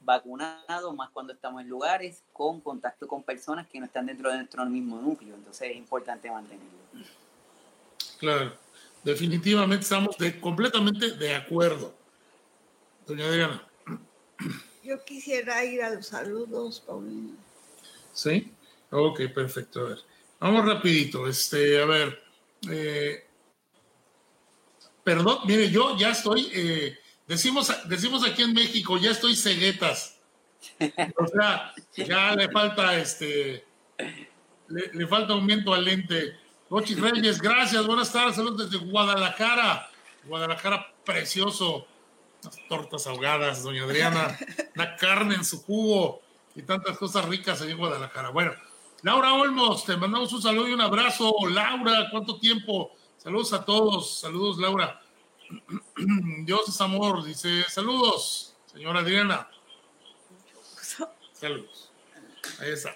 vacunados, 0.00 0.94
más 0.94 1.10
cuando 1.10 1.32
estamos 1.32 1.62
en 1.62 1.68
lugares 1.68 2.22
con 2.32 2.60
contacto 2.60 3.06
con 3.06 3.22
personas 3.22 3.66
que 3.66 3.80
no 3.80 3.86
están 3.86 4.06
dentro 4.06 4.30
de 4.30 4.36
nuestro 4.36 4.64
mismo 4.66 5.00
núcleo. 5.00 5.34
Entonces 5.34 5.70
es 5.70 5.76
importante 5.76 6.30
mantenerlo. 6.30 6.78
Claro, 8.18 8.52
definitivamente 9.04 9.82
estamos 9.82 10.16
de, 10.18 10.40
completamente 10.40 11.12
de 11.12 11.34
acuerdo. 11.34 11.94
Doña 13.06 13.26
Adriana. 13.26 13.62
Yo 14.82 15.04
quisiera 15.04 15.64
ir 15.64 15.82
a 15.82 15.90
los 15.90 16.06
saludos, 16.06 16.80
Paulina. 16.80 17.34
¿Sí? 18.12 18.52
Ok, 18.90 19.20
perfecto. 19.34 19.80
A 19.80 19.88
ver, 19.90 19.98
vamos 20.40 20.64
rapidito. 20.64 21.26
Este, 21.26 21.80
a 21.80 21.84
ver, 21.84 22.22
eh, 22.70 23.26
perdón, 25.04 25.38
mire, 25.46 25.70
yo 25.70 25.96
ya 25.96 26.10
estoy, 26.10 26.50
eh, 26.52 26.98
decimos, 27.28 27.72
decimos 27.84 28.26
aquí 28.26 28.42
en 28.42 28.54
México, 28.54 28.98
ya 28.98 29.12
estoy 29.12 29.36
ceguetas. 29.36 30.18
O 31.16 31.26
sea, 31.28 31.72
ya 31.94 32.34
le 32.34 32.50
falta 32.50 32.98
este, 32.98 33.64
le, 34.68 35.06
falta 35.06 35.34
aumento 35.34 35.72
al 35.72 35.84
lente. 35.84 36.36
Rochi 36.68 36.94
Reyes, 36.94 37.40
gracias, 37.40 37.86
buenas 37.86 38.12
tardes, 38.12 38.36
saludos 38.36 38.70
desde 38.70 38.84
Guadalajara. 38.84 39.88
Guadalajara, 40.24 40.92
precioso. 41.04 41.86
tortas 42.68 43.06
ahogadas, 43.06 43.62
doña 43.62 43.84
Adriana, 43.84 44.36
la 44.74 44.96
carne 44.96 45.36
en 45.36 45.44
su 45.44 45.62
jugo 45.62 46.22
y 46.54 46.62
tantas 46.62 46.98
cosas 46.98 47.24
ricas 47.24 47.60
en 47.62 47.76
Guadalajara. 47.76 48.30
Bueno, 48.30 48.52
Laura 49.02 49.34
Olmos, 49.34 49.84
te 49.84 49.96
mandamos 49.96 50.32
un 50.32 50.42
saludo 50.42 50.68
y 50.68 50.72
un 50.72 50.80
abrazo. 50.80 51.32
Laura, 51.48 52.08
¿cuánto 52.10 52.38
tiempo? 52.38 52.92
Saludos 53.16 53.52
a 53.52 53.64
todos. 53.64 54.18
Saludos, 54.18 54.58
Laura. 54.58 55.00
Dios 56.44 56.68
es 56.68 56.80
amor, 56.80 57.24
dice. 57.24 57.64
Saludos, 57.68 58.56
señora 58.66 59.00
Adriana. 59.00 59.48
Saludos. 61.32 61.92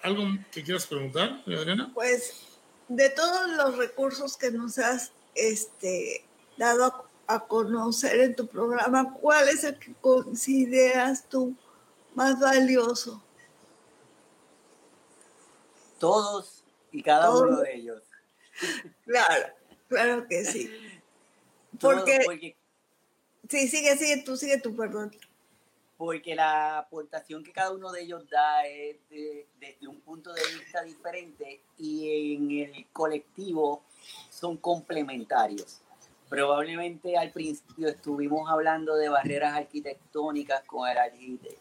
¿Algo 0.02 0.24
que 0.50 0.64
quieras 0.64 0.86
preguntar, 0.86 1.42
Adriana? 1.46 1.90
Pues, 1.94 2.58
de 2.88 3.10
todos 3.10 3.50
los 3.50 3.76
recursos 3.76 4.36
que 4.36 4.50
nos 4.50 4.78
has 4.78 5.12
este, 5.34 6.24
dado 6.56 7.10
a, 7.26 7.34
a 7.34 7.40
conocer 7.46 8.20
en 8.20 8.34
tu 8.34 8.46
programa, 8.46 9.14
¿cuál 9.14 9.48
es 9.48 9.62
el 9.64 9.78
que 9.78 9.94
consideras 9.94 11.28
tú 11.28 11.54
más 12.14 12.40
valioso? 12.40 13.22
todos 16.02 16.64
y 16.90 17.00
cada 17.00 17.30
uno 17.30 17.60
de 17.60 17.76
ellos. 17.76 18.02
Claro, 19.04 19.54
claro 19.86 20.26
que 20.26 20.44
sí. 20.44 20.68
Porque, 21.82 22.56
Sí, 23.48 23.68
sigue, 23.68 23.96
sigue 23.96 24.22
tú, 24.22 24.36
sigue 24.36 24.58
tú, 24.58 24.74
perdón. 24.74 25.14
Porque 25.96 26.34
la 26.34 26.78
aportación 26.78 27.44
que 27.44 27.52
cada 27.52 27.72
uno 27.72 27.92
de 27.92 28.02
ellos 28.02 28.28
da 28.30 28.64
es 28.66 28.96
desde 29.10 29.88
un 29.88 30.00
punto 30.00 30.32
de 30.32 30.40
vista 30.56 30.82
diferente 30.82 31.60
y 31.76 32.32
en 32.34 32.74
el 32.74 32.86
colectivo 32.92 33.82
son 34.30 34.56
complementarios. 34.56 35.82
Probablemente 36.28 37.16
al 37.18 37.30
principio 37.30 37.88
estuvimos 37.88 38.48
hablando 38.48 38.96
de 38.96 39.08
barreras 39.10 39.54
arquitectónicas 39.54 40.64
con 40.64 40.88
el, 40.88 40.96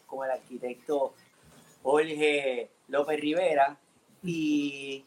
con 0.06 0.24
el 0.24 0.32
arquitecto 0.32 1.14
Jorge 1.82 2.70
López 2.88 3.20
Rivera, 3.20 3.76
y, 4.22 5.04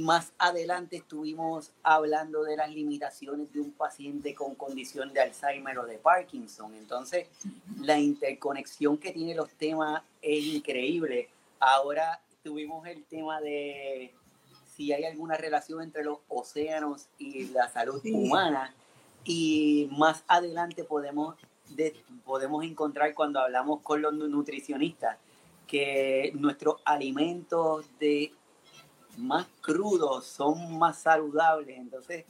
más 0.00 0.32
adelante 0.38 0.96
estuvimos 0.96 1.72
hablando 1.82 2.44
de 2.44 2.56
las 2.56 2.70
limitaciones 2.70 3.52
de 3.52 3.60
un 3.60 3.72
paciente 3.72 4.34
con 4.34 4.54
condición 4.54 5.12
de 5.12 5.20
Alzheimer 5.20 5.78
o 5.78 5.86
de 5.86 5.98
Parkinson. 5.98 6.74
Entonces, 6.74 7.28
la 7.80 7.98
interconexión 7.98 8.98
que 8.98 9.12
tiene 9.12 9.34
los 9.34 9.50
temas 9.52 10.02
es 10.20 10.44
increíble. 10.44 11.30
Ahora 11.58 12.20
tuvimos 12.42 12.86
el 12.86 13.04
tema 13.04 13.40
de 13.40 14.12
si 14.76 14.92
hay 14.92 15.04
alguna 15.04 15.36
relación 15.36 15.82
entre 15.82 16.04
los 16.04 16.18
océanos 16.28 17.08
y 17.18 17.46
la 17.48 17.68
salud 17.68 18.00
humana. 18.12 18.74
Y 19.24 19.88
más 19.92 20.22
adelante 20.28 20.84
podemos, 20.84 21.36
podemos 22.24 22.62
encontrar 22.64 23.14
cuando 23.14 23.40
hablamos 23.40 23.80
con 23.80 24.02
los 24.02 24.12
nutricionistas 24.12 25.16
que 25.66 26.32
nuestros 26.34 26.80
alimentos 26.84 27.86
de 27.98 28.32
más 29.18 29.46
crudos, 29.60 30.26
son 30.26 30.78
más 30.78 30.98
saludables. 30.98 31.76
Entonces, 31.76 32.24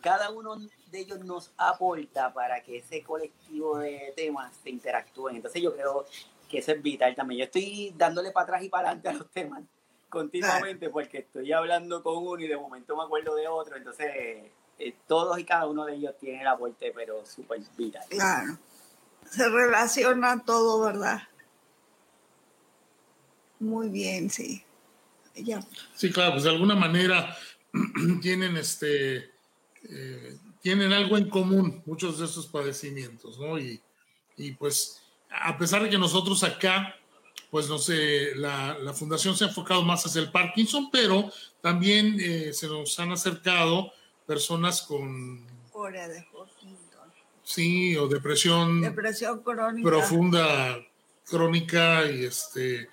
cada 0.00 0.30
uno 0.30 0.56
de 0.56 0.98
ellos 0.98 1.24
nos 1.24 1.50
aporta 1.56 2.32
para 2.32 2.62
que 2.62 2.78
ese 2.78 3.02
colectivo 3.02 3.78
de 3.78 4.12
temas 4.16 4.54
se 4.62 4.70
interactúen. 4.70 5.36
Entonces, 5.36 5.62
yo 5.62 5.74
creo 5.74 6.06
que 6.48 6.58
eso 6.58 6.72
es 6.72 6.82
vital 6.82 7.14
también. 7.14 7.40
Yo 7.40 7.44
estoy 7.44 7.94
dándole 7.96 8.30
para 8.30 8.44
atrás 8.44 8.62
y 8.62 8.68
para 8.68 8.88
adelante 8.88 9.08
a 9.08 9.12
los 9.14 9.30
temas 9.30 9.62
continuamente 10.08 10.88
porque 10.90 11.18
estoy 11.18 11.52
hablando 11.52 12.02
con 12.02 12.26
uno 12.26 12.40
y 12.42 12.48
de 12.48 12.56
momento 12.56 12.96
me 12.96 13.04
acuerdo 13.04 13.34
de 13.34 13.48
otro. 13.48 13.76
Entonces, 13.76 14.10
eh, 14.78 14.94
todos 15.06 15.38
y 15.38 15.44
cada 15.44 15.66
uno 15.66 15.84
de 15.84 15.94
ellos 15.94 16.14
tienen 16.18 16.42
el 16.42 16.46
aporte, 16.46 16.92
pero 16.94 17.24
súper 17.26 17.60
vital. 17.76 18.04
Claro. 18.08 18.58
Se 19.28 19.48
relaciona 19.48 20.42
todo, 20.44 20.80
¿verdad? 20.80 21.22
Muy 23.58 23.88
bien, 23.88 24.30
sí. 24.30 24.64
Sí, 25.94 26.10
claro, 26.10 26.32
pues 26.32 26.44
de 26.44 26.50
alguna 26.50 26.74
manera 26.74 27.36
tienen 28.22 28.56
este 28.56 29.30
eh, 29.88 30.38
tienen 30.60 30.92
algo 30.92 31.16
en 31.16 31.28
común 31.28 31.82
muchos 31.86 32.18
de 32.18 32.26
estos 32.26 32.46
padecimientos, 32.46 33.38
¿no? 33.38 33.58
Y, 33.58 33.80
pues 34.58 35.02
a 35.30 35.56
pesar 35.58 35.82
de 35.82 35.90
que 35.90 35.98
nosotros 35.98 36.44
acá, 36.44 36.94
pues 37.50 37.68
no 37.68 37.78
sé, 37.78 38.34
la, 38.36 38.76
fundación 38.94 39.36
se 39.36 39.44
ha 39.44 39.48
enfocado 39.48 39.82
más 39.82 40.04
hacia 40.06 40.20
el 40.20 40.30
Parkinson, 40.30 40.90
pero 40.90 41.30
también 41.60 42.16
eh, 42.20 42.52
se 42.52 42.68
nos 42.68 42.98
han 43.00 43.12
acercado 43.12 43.92
personas 44.26 44.82
con... 44.82 45.44
De 45.46 46.26
sí, 47.42 47.96
o 47.96 48.06
depresión, 48.08 48.80
depresión 48.80 49.42
crónica. 49.42 49.88
profunda, 49.88 50.78
crónica 51.24 52.10
y 52.10 52.24
este 52.26 52.88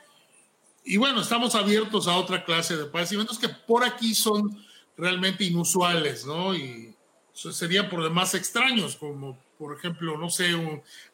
y 0.86 0.98
bueno, 0.98 1.22
estamos 1.22 1.56
abiertos 1.56 2.08
a 2.08 2.16
otra 2.16 2.46
clase 2.46 2.78
de 2.78 2.86
padecimientos 2.86 3.40
que 3.40 3.50
por 3.50 3.84
aquí 3.84 4.14
son 4.14 4.64
realmente 4.96 5.44
inusuales, 5.44 6.26
¿no? 6.26 6.56
Y 6.56 6.96
serían 7.34 7.90
por 7.90 8.04
demás 8.04 8.36
extraños, 8.36 8.96
como 8.96 9.38
por 9.58 9.76
ejemplo, 9.76 10.18
no 10.18 10.30
sé, 10.30 10.50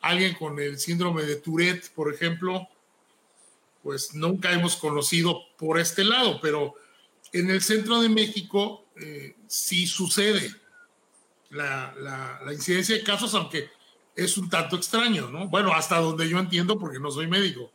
alguien 0.02 0.36
con 0.36 0.60
el 0.60 0.78
síndrome 0.78 1.24
de 1.24 1.38
Tourette, 1.38 1.90
por 1.96 2.14
ejemplo, 2.14 2.68
pues 3.82 4.14
nunca 4.14 4.52
hemos 4.52 4.76
conocido 4.76 5.42
por 5.58 5.80
este 5.80 6.04
lado, 6.04 6.40
pero 6.42 6.76
en 7.32 7.50
el 7.50 7.62
centro 7.62 8.02
de 8.02 8.10
México 8.10 8.86
eh, 8.98 9.36
sí 9.48 9.88
sucede 9.88 10.54
la, 11.50 11.94
la, 12.44 12.54
incidencia 12.54 12.96
de 12.96 13.04
casos, 13.04 13.34
aunque 13.36 13.70
es 14.16 14.38
un 14.38 14.50
tanto 14.50 14.76
extraño, 14.76 15.30
¿no? 15.30 15.48
Bueno, 15.48 15.74
hasta 15.74 16.00
donde 16.00 16.28
yo 16.28 16.40
entiendo 16.40 16.78
porque 16.78 17.00
no 17.00 17.10
soy 17.10 17.28
médico. 17.28 17.72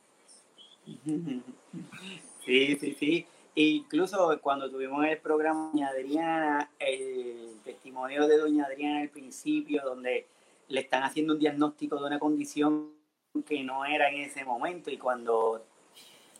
Sí, 2.44 2.77
sí, 2.77 2.96
sí. 2.99 3.27
Incluso 3.55 4.38
cuando 4.40 4.70
tuvimos 4.70 5.05
el 5.07 5.18
programa 5.18 5.70
Doña 5.72 5.88
Adriana, 5.88 6.70
el 6.79 7.59
testimonio 7.64 8.29
de 8.29 8.37
Doña 8.37 8.66
Adriana 8.66 9.01
al 9.01 9.09
principio, 9.09 9.83
donde 9.83 10.27
le 10.68 10.81
están 10.81 11.03
haciendo 11.03 11.33
un 11.33 11.38
diagnóstico 11.38 11.99
de 11.99 12.07
una 12.07 12.18
condición 12.18 12.92
que 13.46 13.62
no 13.62 13.85
era 13.85 14.11
en 14.11 14.20
ese 14.20 14.44
momento 14.44 14.90
y 14.90 14.99
cuando, 14.99 15.64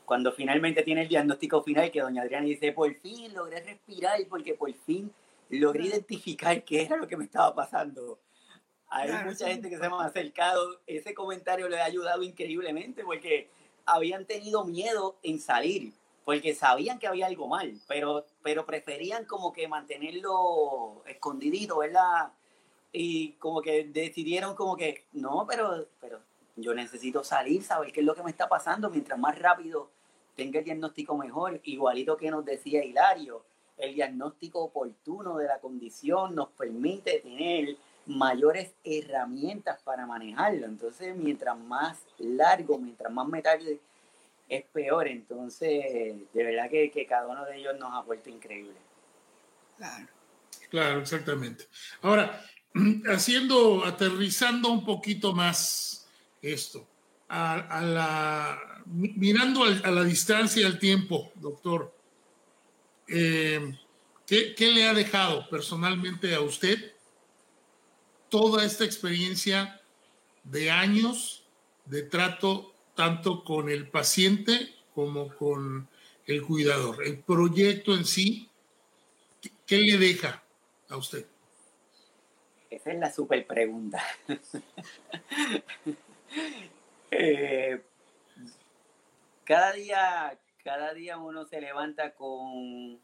cuando 0.05 0.33
finalmente 0.33 0.83
tiene 0.83 1.03
el 1.03 1.09
diagnóstico 1.09 1.63
final 1.63 1.91
que 1.91 2.01
Doña 2.01 2.23
Adriana 2.23 2.47
dice, 2.47 2.73
por 2.73 2.93
fin 2.95 3.33
logré 3.33 3.63
respirar 3.63 4.19
porque 4.29 4.55
por 4.55 4.73
fin 4.73 5.11
logré 5.51 5.87
identificar 5.87 6.63
qué 6.65 6.83
era 6.83 6.97
lo 6.97 7.09
que 7.09 7.17
me 7.17 7.25
estaba 7.25 7.55
pasando. 7.55 8.19
Hay 8.89 9.11
mucha 9.25 9.49
gente 9.49 9.69
que 9.69 9.79
se 9.79 9.89
me 9.89 9.97
ha 9.97 10.05
acercado, 10.05 10.81
ese 10.87 11.13
comentario 11.13 11.69
le 11.69 11.81
ha 11.81 11.85
ayudado 11.85 12.23
increíblemente 12.23 13.03
porque 13.05 13.49
habían 13.87 14.27
tenido 14.27 14.65
miedo 14.65 15.17
en 15.23 15.39
salir, 15.39 15.93
porque 16.25 16.55
sabían 16.55 16.99
que 16.99 17.07
había 17.07 17.27
algo 17.27 17.47
mal, 17.47 17.81
pero, 17.87 18.27
pero 18.43 18.67
preferían 18.67 19.25
como 19.25 19.53
que 19.53 19.69
mantenerlo 19.69 21.03
escondidito, 21.07 21.79
¿verdad? 21.79 22.33
Y 22.93 23.33
como 23.35 23.63
que 23.63 23.85
decidieron 23.85 24.55
como 24.57 24.77
que, 24.77 25.05
no, 25.13 25.47
pero, 25.49 25.87
pero 26.01 26.21
yo 26.57 26.75
necesito 26.75 27.23
salir, 27.23 27.63
saber 27.63 27.93
qué 27.93 28.01
es 28.01 28.07
lo 28.07 28.15
que 28.15 28.25
me 28.25 28.31
está 28.31 28.49
pasando, 28.49 28.91
mientras 28.91 29.19
más 29.19 29.39
rápido 29.39 29.91
tenga 30.35 30.59
el 30.59 30.65
diagnóstico 30.65 31.17
mejor, 31.17 31.61
igualito 31.65 32.17
que 32.17 32.31
nos 32.31 32.45
decía 32.45 32.85
Hilario, 32.85 33.45
el 33.77 33.95
diagnóstico 33.95 34.65
oportuno 34.65 35.37
de 35.37 35.47
la 35.47 35.61
condición 35.61 36.35
nos 36.35 36.49
permite 36.51 37.21
tener 37.21 37.77
mayores 38.07 38.73
herramientas 38.85 39.81
para 39.83 40.07
manejarlo. 40.07 40.67
Entonces, 40.67 41.15
mientras 41.17 41.59
más 41.59 41.99
largo, 42.19 42.79
mientras 42.79 43.13
más 43.13 43.29
metal 43.29 43.61
es 44.49 44.65
peor. 44.73 45.09
Entonces, 45.09 45.85
de 46.33 46.45
verdad 46.45 46.71
que, 46.71 46.91
que 46.91 47.07
cada 47.07 47.27
uno 47.27 47.45
de 47.45 47.59
ellos 47.59 47.75
nos 47.79 47.93
ha 47.93 48.01
vuelto 48.03 48.31
increíble. 48.31 48.77
Claro. 49.77 50.07
Claro, 50.71 51.01
exactamente. 51.01 51.67
Ahora, 52.03 52.43
haciendo, 53.07 53.85
aterrizando 53.85 54.71
un 54.71 54.85
poquito 54.85 55.33
más 55.33 56.09
esto, 56.43 56.87
a, 57.29 57.81
la, 57.83 58.83
mirando 58.87 59.65
a 59.65 59.91
la 59.91 60.05
distancia 60.05 60.63
y 60.63 60.65
al 60.65 60.79
tiempo, 60.79 61.33
doctor, 61.37 61.93
eh, 63.09 63.77
¿qué, 64.27 64.55
¿qué, 64.55 64.71
le 64.71 64.87
ha 64.87 64.95
dejado 64.95 65.49
personalmente 65.49 66.35
a 66.35 66.41
usted 66.41 66.96
toda 68.29 68.65
esta 68.65 68.85
experiencia 68.85 69.81
de 70.45 70.71
años 70.71 71.45
de 71.85 72.03
trato 72.03 72.73
tanto 72.95 73.45
con 73.45 73.69
el 73.69 73.89
paciente 73.89 74.75
como 74.95 75.29
con 75.37 75.89
el 76.27 76.43
cuidador. 76.43 77.05
El 77.05 77.19
proyecto 77.19 77.95
en 77.95 78.05
sí, 78.05 78.49
¿qué 79.67 79.79
le 79.79 79.99
deja 79.99 80.43
a 80.89 80.97
usted? 80.97 81.27
Esa 82.71 82.93
es 82.93 82.99
la 82.99 83.13
super 83.13 83.47
pregunta. 83.47 84.03
Eh, 87.19 87.81
cada 89.45 89.73
día, 89.73 90.39
cada 90.65 90.93
día 90.93 91.17
uno 91.17 91.47
se 91.47 91.61
levanta 91.61 92.15
con, 92.15 92.99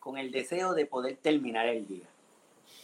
con 0.00 0.18
el 0.18 0.32
deseo 0.32 0.74
de 0.74 0.86
poder 0.86 1.16
terminar 1.16 1.66
el 1.68 1.86
día 1.86 2.06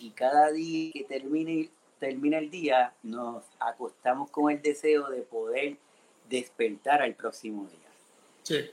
y 0.02 0.10
cada 0.10 0.50
día 0.50 0.90
que 0.92 1.04
termine, 1.04 1.70
termina 2.00 2.38
el 2.38 2.50
día 2.50 2.92
nos 3.04 3.44
acostamos 3.60 4.30
con 4.30 4.50
el 4.50 4.60
deseo 4.60 5.08
de 5.08 5.22
poder 5.22 5.76
despertar 6.28 7.02
al 7.02 7.14
próximo 7.14 7.66
día. 7.66 7.88
Sí. 8.42 8.70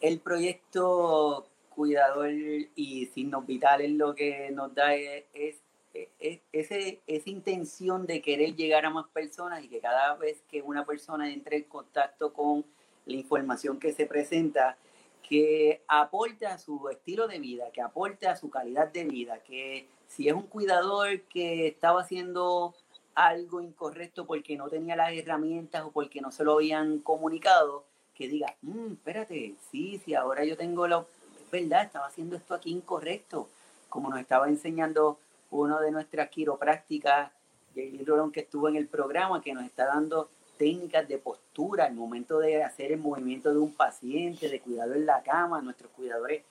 El 0.00 0.20
proyecto 0.20 1.46
Cuidador 1.68 2.30
y 2.30 3.06
Signos 3.12 3.46
Vitales 3.46 3.90
lo 3.90 4.14
que 4.14 4.50
nos 4.52 4.74
da 4.74 4.94
es, 4.94 5.24
es, 5.34 6.40
ese, 6.52 7.00
esa 7.06 7.30
intención 7.30 8.06
de 8.06 8.22
querer 8.22 8.56
llegar 8.56 8.86
a 8.86 8.90
más 8.90 9.06
personas 9.08 9.62
y 9.62 9.68
que 9.68 9.80
cada 9.80 10.14
vez 10.14 10.42
que 10.50 10.62
una 10.62 10.86
persona 10.86 11.30
entre 11.30 11.58
en 11.58 11.64
contacto 11.64 12.32
con 12.32 12.64
la 13.04 13.14
información 13.14 13.78
que 13.78 13.92
se 13.92 14.06
presenta, 14.06 14.78
que 15.22 15.82
aporte 15.88 16.46
a 16.46 16.56
su 16.56 16.88
estilo 16.88 17.28
de 17.28 17.38
vida, 17.38 17.70
que 17.70 17.82
aporte 17.82 18.26
a 18.26 18.36
su 18.36 18.48
calidad 18.48 18.90
de 18.90 19.04
vida, 19.04 19.40
que 19.40 19.86
si 20.14 20.28
es 20.28 20.34
un 20.34 20.46
cuidador 20.46 21.22
que 21.22 21.66
estaba 21.66 22.02
haciendo 22.02 22.74
algo 23.14 23.60
incorrecto 23.60 24.26
porque 24.26 24.56
no 24.56 24.68
tenía 24.68 24.96
las 24.96 25.12
herramientas 25.12 25.84
o 25.84 25.90
porque 25.90 26.20
no 26.20 26.30
se 26.30 26.44
lo 26.44 26.54
habían 26.54 26.98
comunicado, 27.00 27.84
que 28.14 28.28
diga, 28.28 28.54
mm, 28.62 28.92
espérate, 28.92 29.54
sí, 29.70 30.00
sí, 30.04 30.14
ahora 30.14 30.44
yo 30.44 30.56
tengo 30.56 30.86
lo, 30.86 31.06
es 31.40 31.50
verdad, 31.50 31.84
estaba 31.84 32.06
haciendo 32.06 32.36
esto 32.36 32.54
aquí 32.54 32.70
incorrecto, 32.70 33.48
como 33.88 34.10
nos 34.10 34.20
estaba 34.20 34.48
enseñando 34.48 35.18
uno 35.50 35.80
de 35.80 35.90
nuestras 35.90 36.28
quiroprácticas, 36.28 37.30
Jay 37.74 38.04
Rolón, 38.04 38.30
que 38.30 38.40
estuvo 38.40 38.68
en 38.68 38.76
el 38.76 38.86
programa, 38.86 39.42
que 39.42 39.52
nos 39.52 39.64
está 39.64 39.86
dando 39.86 40.28
técnicas 40.56 41.08
de 41.08 41.18
postura 41.18 41.86
al 41.86 41.94
momento 41.94 42.38
de 42.38 42.62
hacer 42.62 42.92
el 42.92 42.98
movimiento 42.98 43.52
de 43.52 43.58
un 43.58 43.74
paciente, 43.74 44.48
de 44.48 44.60
cuidado 44.60 44.94
en 44.94 45.06
la 45.06 45.22
cama. 45.22 45.60
Nuestros 45.60 45.90
cuidadores 45.90 46.42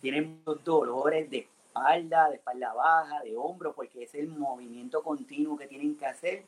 tienen 0.00 0.42
dolores 0.64 1.30
de 1.30 1.46
espalda, 1.72 2.28
de 2.28 2.36
espalda 2.36 2.74
baja, 2.74 3.22
de 3.22 3.36
hombro, 3.36 3.72
porque 3.72 4.04
es 4.04 4.14
el 4.14 4.28
movimiento 4.28 5.02
continuo 5.02 5.56
que 5.56 5.66
tienen 5.66 5.96
que 5.96 6.06
hacer, 6.06 6.44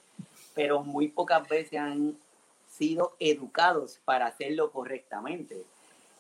pero 0.55 0.83
muy 0.83 1.09
pocas 1.09 1.49
veces 1.49 1.81
han 1.81 2.17
sido 2.69 3.17
educados 3.19 4.01
para 4.05 4.27
hacerlo 4.27 4.71
correctamente. 4.71 5.65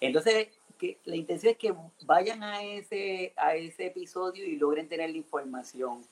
Entonces, 0.00 0.48
que, 0.78 0.98
la 1.04 1.16
intención 1.16 1.52
es 1.52 1.58
que 1.58 1.74
vayan 2.04 2.42
a 2.42 2.62
ese, 2.62 3.32
a 3.36 3.54
ese 3.54 3.86
episodio 3.86 4.44
y 4.44 4.56
logren 4.56 4.88
tener 4.88 5.10
la 5.10 5.16
información. 5.16 6.02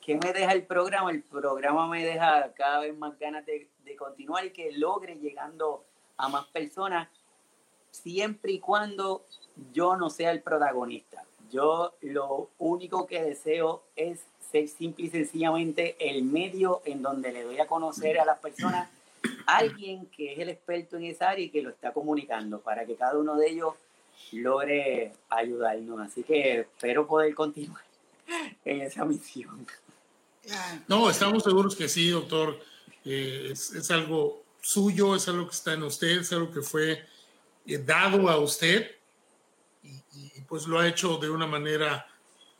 ¿Qué 0.00 0.16
me 0.16 0.32
deja 0.32 0.52
el 0.52 0.64
programa? 0.64 1.10
El 1.10 1.22
programa 1.22 1.86
me 1.86 2.04
deja 2.04 2.52
cada 2.54 2.80
vez 2.80 2.96
más 2.96 3.18
ganas 3.18 3.46
de, 3.46 3.68
de 3.84 3.96
continuar 3.96 4.44
y 4.46 4.50
que 4.50 4.72
logre 4.72 5.16
llegando 5.16 5.84
a 6.16 6.28
más 6.28 6.46
personas, 6.46 7.08
siempre 7.90 8.52
y 8.52 8.60
cuando 8.60 9.24
yo 9.72 9.96
no 9.96 10.10
sea 10.10 10.30
el 10.32 10.42
protagonista. 10.42 11.24
Yo 11.50 11.94
lo 12.00 12.50
único 12.58 13.06
que 13.06 13.22
deseo 13.22 13.82
es 13.96 14.20
ser 14.50 14.68
simple 14.68 15.06
y 15.06 15.10
sencillamente 15.10 15.96
el 15.98 16.22
medio 16.22 16.82
en 16.84 17.02
donde 17.02 17.32
le 17.32 17.42
doy 17.42 17.58
a 17.58 17.66
conocer 17.66 18.18
a 18.18 18.24
las 18.24 18.38
personas 18.38 18.88
alguien 19.46 20.06
que 20.06 20.32
es 20.32 20.38
el 20.38 20.48
experto 20.48 20.96
en 20.96 21.04
esa 21.04 21.30
área 21.30 21.44
y 21.44 21.50
que 21.50 21.62
lo 21.62 21.70
está 21.70 21.92
comunicando 21.92 22.60
para 22.60 22.86
que 22.86 22.94
cada 22.94 23.18
uno 23.18 23.36
de 23.36 23.50
ellos 23.50 23.74
logre 24.32 25.12
ayudarnos. 25.28 26.00
Así 26.00 26.22
que 26.22 26.60
espero 26.60 27.06
poder 27.06 27.34
continuar 27.34 27.82
en 28.64 28.82
esa 28.82 29.04
misión. 29.04 29.66
No, 30.88 31.10
estamos 31.10 31.42
seguros 31.42 31.76
que 31.76 31.88
sí, 31.88 32.10
doctor. 32.10 32.58
Eh, 33.04 33.50
es, 33.52 33.90
algo 33.90 34.42
suyo, 34.60 35.16
es 35.16 35.26
algo 35.28 35.46
que 35.46 35.54
está 35.54 35.72
en 35.72 35.82
usted, 35.82 36.20
es 36.20 36.32
algo 36.32 36.50
que 36.50 36.60
fue 36.60 37.02
eh, 37.66 37.78
dado 37.78 38.28
a 38.28 38.38
usted 38.38 38.90
pues 40.50 40.66
lo 40.66 40.80
ha 40.80 40.88
hecho 40.88 41.16
de 41.16 41.30
una 41.30 41.46
manera 41.46 42.06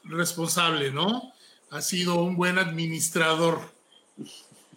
responsable, 0.04 0.92
¿no? 0.92 1.34
Ha 1.70 1.82
sido 1.82 2.22
un 2.22 2.36
buen 2.36 2.58
administrador 2.58 3.60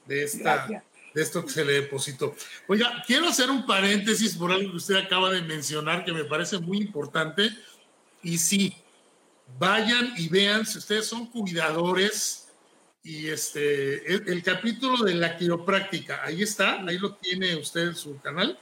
de, 0.06 0.24
esta, 0.24 0.68
de 1.14 1.22
esto 1.22 1.46
que 1.46 1.52
se 1.52 1.64
le 1.64 1.74
depositó. 1.74 2.36
Oiga, 2.68 3.04
quiero 3.06 3.30
hacer 3.30 3.52
un 3.52 3.68
paréntesis 3.68 4.36
por 4.36 4.52
algo 4.52 4.72
que 4.72 4.78
usted 4.78 4.96
acaba 4.96 5.30
de 5.30 5.44
mencionar 5.44 6.04
que 6.04 6.12
me 6.12 6.26
parece 6.26 6.58
muy 6.58 6.80
importante. 6.80 7.50
Y 8.24 8.40
sí, 8.40 8.76
vayan 9.60 10.14
y 10.18 10.28
vean, 10.28 10.66
si 10.66 10.80
ustedes 10.80 11.06
son 11.06 11.28
cuidadores, 11.28 12.44
y 13.04 13.28
este, 13.28 14.12
el, 14.12 14.42
capítulo 14.42 15.04
de 15.04 15.14
la 15.14 15.38
quiropráctica, 15.38 16.22
ahí 16.24 16.42
está, 16.42 16.82
ahí 16.88 16.98
lo 16.98 17.14
tiene 17.16 17.56
usted 17.58 17.90
en 17.90 17.96
su 17.96 18.20
canal. 18.22 18.58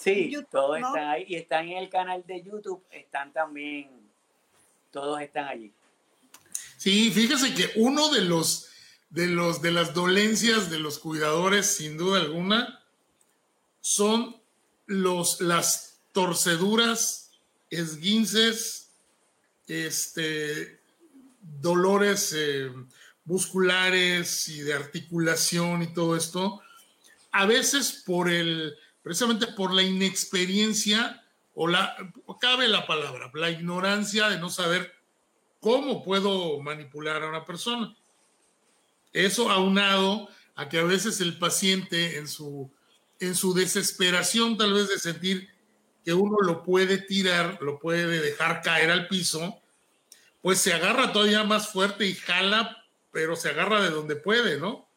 Sí, 0.00 0.34
todos 0.50 0.78
están 0.78 1.08
ahí 1.08 1.26
y 1.28 1.36
están 1.36 1.68
en 1.68 1.76
el 1.76 1.90
canal 1.90 2.24
de 2.26 2.42
YouTube, 2.42 2.82
están 2.90 3.34
también, 3.34 3.90
todos 4.90 5.20
están 5.20 5.46
allí. 5.46 5.72
Sí, 6.78 7.10
fíjese 7.10 7.54
que 7.54 7.72
uno 7.76 8.08
de 8.08 8.22
los, 8.22 8.70
de 9.10 9.26
los, 9.26 9.60
de 9.60 9.72
las 9.72 9.92
dolencias 9.92 10.70
de 10.70 10.78
los 10.78 10.98
cuidadores, 10.98 11.66
sin 11.66 11.98
duda 11.98 12.18
alguna, 12.18 12.82
son 13.82 14.40
los, 14.86 15.42
las 15.42 16.00
torceduras, 16.12 17.32
esguinces, 17.68 18.92
este, 19.68 20.80
dolores 21.60 22.34
eh, 22.34 22.72
musculares 23.26 24.48
y 24.48 24.60
de 24.62 24.72
articulación 24.72 25.82
y 25.82 25.92
todo 25.92 26.16
esto, 26.16 26.62
a 27.32 27.44
veces 27.44 28.02
por 28.06 28.30
el 28.30 28.74
precisamente 29.02 29.46
por 29.48 29.72
la 29.72 29.82
inexperiencia 29.82 31.24
o 31.54 31.68
la, 31.68 31.96
cabe 32.40 32.68
la 32.68 32.86
palabra, 32.86 33.30
la 33.34 33.50
ignorancia 33.50 34.28
de 34.28 34.38
no 34.38 34.50
saber 34.50 34.92
cómo 35.60 36.02
puedo 36.02 36.60
manipular 36.60 37.22
a 37.22 37.28
una 37.28 37.44
persona. 37.44 37.94
Eso 39.12 39.50
aunado 39.50 40.28
a 40.54 40.68
que 40.68 40.78
a 40.78 40.84
veces 40.84 41.20
el 41.20 41.38
paciente 41.38 42.18
en 42.18 42.28
su, 42.28 42.70
en 43.18 43.34
su 43.34 43.54
desesperación 43.54 44.56
tal 44.56 44.72
vez 44.72 44.88
de 44.88 44.98
sentir 44.98 45.48
que 46.04 46.14
uno 46.14 46.38
lo 46.40 46.62
puede 46.62 46.98
tirar, 46.98 47.58
lo 47.60 47.78
puede 47.78 48.20
dejar 48.20 48.62
caer 48.62 48.90
al 48.90 49.08
piso, 49.08 49.60
pues 50.40 50.58
se 50.58 50.72
agarra 50.72 51.12
todavía 51.12 51.44
más 51.44 51.68
fuerte 51.68 52.06
y 52.06 52.14
jala, 52.14 52.84
pero 53.12 53.36
se 53.36 53.50
agarra 53.50 53.82
de 53.82 53.90
donde 53.90 54.16
puede, 54.16 54.58
¿no? 54.58 54.88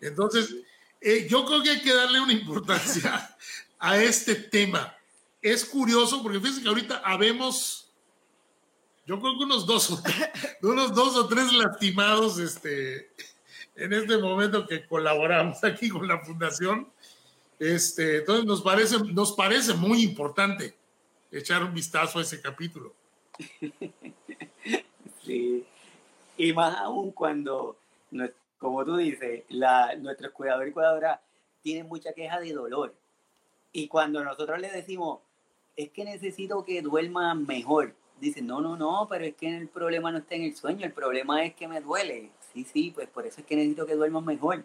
Entonces, 0.00 0.54
eh, 1.02 1.26
yo 1.28 1.44
creo 1.44 1.62
que 1.62 1.70
hay 1.70 1.80
que 1.80 1.94
darle 1.94 2.20
una 2.20 2.32
importancia 2.32 3.36
a 3.78 4.00
este 4.00 4.34
tema. 4.34 4.96
Es 5.40 5.64
curioso 5.64 6.22
porque 6.22 6.38
fíjense 6.38 6.62
que 6.62 6.68
ahorita 6.68 7.02
habemos, 7.04 7.90
yo 9.06 9.18
creo 9.20 9.36
que 9.36 9.44
unos 9.44 9.66
dos 9.66 9.90
o, 9.90 10.02
unos 10.62 10.94
dos 10.94 11.16
o 11.16 11.26
tres 11.26 11.52
lastimados 11.52 12.38
este, 12.38 13.10
en 13.74 13.92
este 13.92 14.18
momento 14.18 14.66
que 14.66 14.86
colaboramos 14.86 15.62
aquí 15.64 15.88
con 15.88 16.06
la 16.06 16.20
fundación. 16.20 16.88
Este, 17.58 18.18
entonces 18.18 18.44
nos 18.44 18.62
parece, 18.62 18.98
nos 18.98 19.32
parece 19.32 19.74
muy 19.74 20.02
importante 20.02 20.76
echar 21.30 21.64
un 21.64 21.74
vistazo 21.74 22.18
a 22.18 22.22
ese 22.22 22.40
capítulo. 22.40 22.94
Sí, 25.24 25.64
y 26.36 26.52
más 26.52 26.76
aún 26.78 27.12
cuando, 27.12 27.76
como 28.62 28.84
tú 28.84 28.96
dices, 28.96 29.42
la, 29.48 29.96
nuestros 29.96 30.30
cuidadores 30.30 30.70
y 30.70 30.72
cuidadoras 30.72 31.18
tienen 31.62 31.88
mucha 31.88 32.12
queja 32.12 32.38
de 32.38 32.52
dolor. 32.52 32.94
Y 33.72 33.88
cuando 33.88 34.22
nosotros 34.22 34.60
le 34.60 34.70
decimos, 34.70 35.18
es 35.74 35.90
que 35.90 36.04
necesito 36.04 36.64
que 36.64 36.80
duerma 36.80 37.34
mejor, 37.34 37.96
dicen, 38.20 38.46
no, 38.46 38.60
no, 38.60 38.76
no, 38.76 39.08
pero 39.10 39.24
es 39.24 39.34
que 39.34 39.48
el 39.48 39.68
problema 39.68 40.12
no 40.12 40.18
está 40.18 40.36
en 40.36 40.44
el 40.44 40.54
sueño, 40.54 40.86
el 40.86 40.92
problema 40.92 41.44
es 41.44 41.54
que 41.54 41.66
me 41.66 41.80
duele. 41.80 42.30
Sí, 42.52 42.62
sí, 42.62 42.92
pues 42.94 43.08
por 43.08 43.26
eso 43.26 43.40
es 43.40 43.46
que 43.46 43.56
necesito 43.56 43.84
que 43.84 43.96
duermas 43.96 44.22
mejor. 44.22 44.64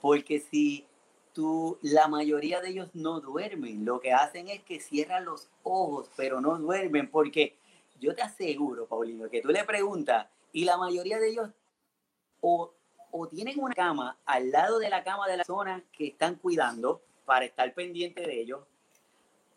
Porque 0.00 0.40
si 0.40 0.86
tú, 1.34 1.78
la 1.82 2.08
mayoría 2.08 2.62
de 2.62 2.70
ellos 2.70 2.88
no 2.94 3.20
duermen, 3.20 3.84
lo 3.84 4.00
que 4.00 4.14
hacen 4.14 4.48
es 4.48 4.62
que 4.62 4.80
cierran 4.80 5.26
los 5.26 5.50
ojos, 5.64 6.10
pero 6.16 6.40
no 6.40 6.58
duermen, 6.58 7.10
porque 7.10 7.58
yo 8.00 8.14
te 8.14 8.22
aseguro, 8.22 8.86
Paulino, 8.86 9.28
que 9.28 9.42
tú 9.42 9.48
le 9.48 9.64
preguntas 9.64 10.28
y 10.50 10.64
la 10.64 10.78
mayoría 10.78 11.18
de 11.18 11.28
ellos 11.28 11.50
o, 12.40 12.72
o 13.10 13.26
tienen 13.26 13.58
una 13.58 13.74
cama 13.74 14.16
al 14.24 14.50
lado 14.50 14.78
de 14.78 14.90
la 14.90 15.02
cama 15.04 15.26
de 15.28 15.36
la 15.36 15.44
zona 15.44 15.82
que 15.92 16.08
están 16.08 16.36
cuidando 16.36 17.00
para 17.24 17.44
estar 17.44 17.72
pendiente 17.74 18.22
de 18.22 18.40
ellos, 18.40 18.60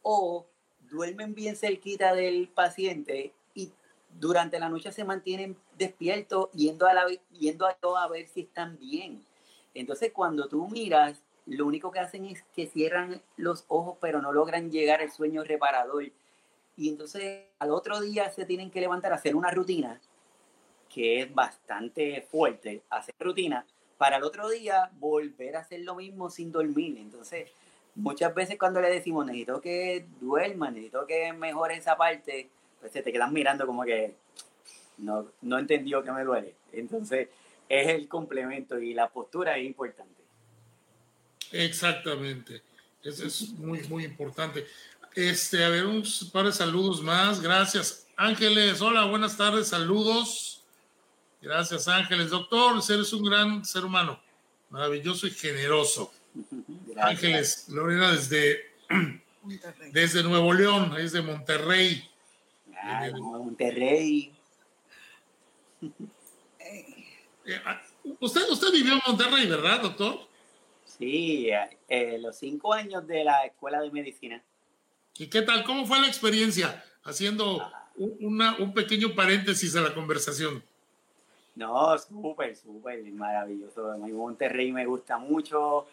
o 0.01 0.45
duermen 0.89 1.33
bien 1.33 1.55
cerquita 1.55 2.13
del 2.13 2.49
paciente 2.49 3.33
y 3.53 3.71
durante 4.19 4.59
la 4.59 4.69
noche 4.69 4.91
se 4.91 5.05
mantienen 5.05 5.55
despiertos 5.77 6.51
yendo 6.51 6.87
a, 6.87 6.93
la, 6.93 7.05
yendo 7.31 7.65
a, 7.65 7.77
a 8.03 8.07
ver 8.09 8.27
si 8.27 8.41
están 8.41 8.77
bien. 8.77 9.23
Entonces, 9.73 10.11
cuando 10.11 10.47
tú 10.49 10.67
miras, 10.67 11.21
lo 11.45 11.65
único 11.65 11.91
que 11.91 11.99
hacen 11.99 12.25
es 12.25 12.43
que 12.53 12.67
cierran 12.67 13.21
los 13.37 13.65
ojos, 13.67 13.97
pero 14.01 14.21
no 14.21 14.33
logran 14.33 14.69
llegar 14.69 15.01
al 15.01 15.11
sueño 15.11 15.43
reparador. 15.43 16.11
Y 16.77 16.89
entonces 16.89 17.45
al 17.59 17.71
otro 17.71 17.99
día 18.01 18.29
se 18.31 18.45
tienen 18.45 18.71
que 18.71 18.81
levantar 18.81 19.11
a 19.11 19.15
hacer 19.15 19.35
una 19.35 19.51
rutina 19.51 19.99
que 20.93 21.21
es 21.21 21.33
bastante 21.33 22.21
fuerte, 22.29 22.83
hacer 22.89 23.15
rutina, 23.19 23.65
para 23.97 24.17
el 24.17 24.23
otro 24.23 24.49
día 24.49 24.89
volver 24.99 25.55
a 25.55 25.59
hacer 25.59 25.81
lo 25.81 25.95
mismo 25.95 26.29
sin 26.29 26.51
dormir. 26.51 26.97
Entonces, 26.97 27.49
muchas 27.95 28.33
veces 28.33 28.57
cuando 28.57 28.81
le 28.81 28.89
decimos, 28.89 29.25
necesito 29.25 29.61
que 29.61 30.05
duerma, 30.19 30.71
necesito 30.71 31.05
que 31.05 31.31
mejore 31.33 31.77
esa 31.77 31.95
parte, 31.95 32.49
pues 32.79 32.91
se 32.91 33.03
te 33.03 33.11
quedan 33.11 33.31
mirando 33.31 33.65
como 33.65 33.83
que 33.83 34.15
no, 34.97 35.27
no 35.41 35.59
entendió 35.59 36.03
que 36.03 36.11
me 36.11 36.23
duele. 36.23 36.55
Entonces, 36.73 37.29
es 37.69 37.87
el 37.87 38.07
complemento 38.07 38.79
y 38.79 38.93
la 38.93 39.07
postura 39.07 39.57
es 39.57 39.65
importante. 39.65 40.21
Exactamente. 41.51 42.61
Eso 43.03 43.25
es 43.25 43.49
muy, 43.53 43.81
muy 43.87 44.05
importante. 44.05 44.65
Este, 45.15 45.63
a 45.63 45.69
ver, 45.69 45.85
un 45.85 46.03
par 46.31 46.45
de 46.45 46.51
saludos 46.51 47.01
más. 47.01 47.41
Gracias. 47.41 48.07
Ángeles, 48.15 48.81
hola, 48.81 49.05
buenas 49.05 49.37
tardes, 49.37 49.69
saludos. 49.69 50.60
Gracias, 51.41 51.87
Ángeles. 51.87 52.29
Doctor, 52.29 52.79
eres 52.87 53.11
un 53.13 53.23
gran 53.25 53.65
ser 53.65 53.83
humano, 53.83 54.21
maravilloso 54.69 55.25
y 55.25 55.31
generoso. 55.31 56.13
Ángeles, 56.97 57.67
Lorena, 57.69 58.11
desde, 58.11 58.71
desde 59.91 60.21
Nuevo 60.21 60.53
León, 60.53 60.95
es 60.99 61.13
de 61.13 61.21
Monterrey. 61.23 62.07
Ah, 62.77 63.09
Monterrey. 63.17 64.31
Eh, 66.59 67.61
ah, 67.65 67.81
usted, 68.19 68.47
usted 68.49 68.71
vivió 68.71 68.93
en 68.93 69.01
Monterrey, 69.07 69.47
¿verdad, 69.47 69.81
doctor? 69.81 70.27
Sí, 70.85 71.49
eh, 71.87 72.19
los 72.19 72.37
cinco 72.37 72.71
años 72.71 73.07
de 73.07 73.23
la 73.23 73.45
escuela 73.45 73.81
de 73.81 73.89
medicina. 73.89 74.43
¿Y 75.17 75.25
qué 75.25 75.41
tal? 75.41 75.63
¿Cómo 75.63 75.87
fue 75.87 75.99
la 75.99 76.07
experiencia? 76.07 76.85
Haciendo 77.03 77.67
una, 77.95 78.55
un 78.57 78.75
pequeño 78.75 79.15
paréntesis 79.15 79.75
a 79.75 79.81
la 79.81 79.95
conversación. 79.95 80.63
No, 81.55 81.97
súper, 81.97 82.55
súper 82.55 83.03
maravilloso. 83.11 83.97
Mi 83.97 84.11
Monterrey 84.11 84.71
me 84.71 84.85
gusta 84.85 85.17
mucho. 85.17 85.85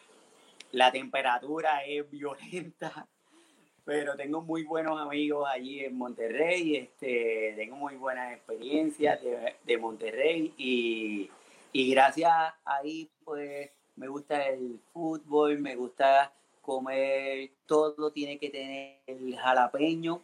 La 0.73 0.93
temperatura 0.93 1.85
es 1.85 2.09
violenta, 2.11 3.07
pero 3.85 4.15
tengo 4.17 4.43
muy 4.43 4.65
buenos 4.65 5.01
amigos 5.01 5.49
allí 5.49 5.85
en 5.85 5.97
Monterrey. 5.97 6.77
Este, 6.77 7.55
tengo 7.57 7.77
muy 7.77 7.97
buenas 7.97 8.35
experiencias 8.35 9.23
de, 9.23 9.57
de 9.65 9.79
Monterrey 9.79 10.55
y, 10.57 11.31
y 11.73 11.91
gracias 11.91 12.33
ahí, 12.65 13.11
pues 13.25 13.71
me 13.97 14.07
gusta 14.07 14.47
el 14.47 14.81
fútbol, 14.93 15.59
me 15.59 15.75
gusta 15.75 16.33
comer, 16.63 17.51
todo 17.67 18.13
tiene 18.13 18.39
que 18.39 18.51
tener 18.51 18.99
el 19.07 19.37
jalapeño. 19.37 20.21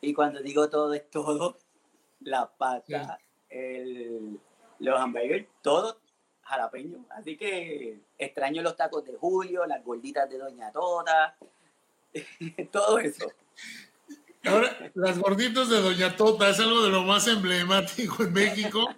Y 0.00 0.12
cuando 0.12 0.40
digo 0.40 0.68
todo 0.68 0.92
es 0.92 1.08
todo, 1.10 1.56
la 2.20 2.50
pata, 2.50 3.18
el, 3.48 4.38
los 4.78 5.00
hamburgues, 5.00 5.46
todo 5.62 6.00
jalapeño. 6.42 7.04
Así 7.10 7.36
que 7.36 8.00
extraño 8.18 8.62
los 8.62 8.76
tacos 8.76 9.04
de 9.04 9.16
Julio, 9.16 9.66
las 9.66 9.84
gorditas 9.84 10.28
de 10.30 10.38
Doña 10.38 10.70
Tota, 10.72 11.36
todo 12.72 12.98
eso. 12.98 13.30
Ahora, 14.44 14.92
las 14.94 15.18
gorditas 15.18 15.68
de 15.68 15.80
Doña 15.80 16.16
Tota 16.16 16.50
es 16.50 16.60
algo 16.60 16.82
de 16.82 16.90
lo 16.90 17.02
más 17.02 17.26
emblemático 17.26 18.22
en 18.22 18.32
México. 18.32 18.88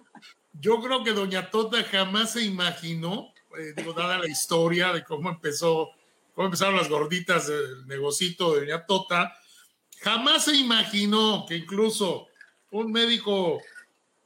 Yo 0.53 0.79
creo 0.81 1.03
que 1.03 1.11
Doña 1.11 1.49
Tota 1.49 1.83
jamás 1.83 2.33
se 2.33 2.43
imaginó, 2.43 3.33
eh, 3.57 3.73
digo, 3.75 3.93
dada 3.93 4.19
la 4.19 4.27
historia 4.27 4.93
de 4.93 5.03
cómo 5.03 5.29
empezó 5.29 5.91
cómo 6.33 6.47
empezaron 6.47 6.77
las 6.77 6.87
gorditas 6.87 7.47
del 7.47 7.85
negocito 7.87 8.53
de 8.53 8.61
Doña 8.61 8.85
Tota, 8.85 9.33
jamás 10.01 10.45
se 10.45 10.55
imaginó 10.55 11.45
que 11.45 11.57
incluso 11.57 12.27
un 12.71 12.91
médico 12.91 13.61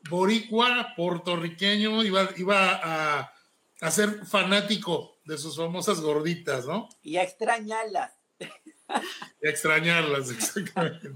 boricua, 0.10 0.94
puertorriqueño, 0.96 2.04
iba, 2.04 2.30
iba 2.38 2.80
a, 2.84 3.34
a 3.82 3.92
ser 3.92 4.26
fanático 4.26 5.18
de 5.26 5.38
sus 5.38 5.56
famosas 5.56 6.02
gorditas, 6.02 6.66
¿no? 6.66 6.90
Y 7.02 7.18
a 7.18 7.24
extrañarlas. 7.24 8.12
Y 9.42 9.48
a 9.48 9.50
extrañarlas, 9.50 10.30
exactamente. 10.32 11.12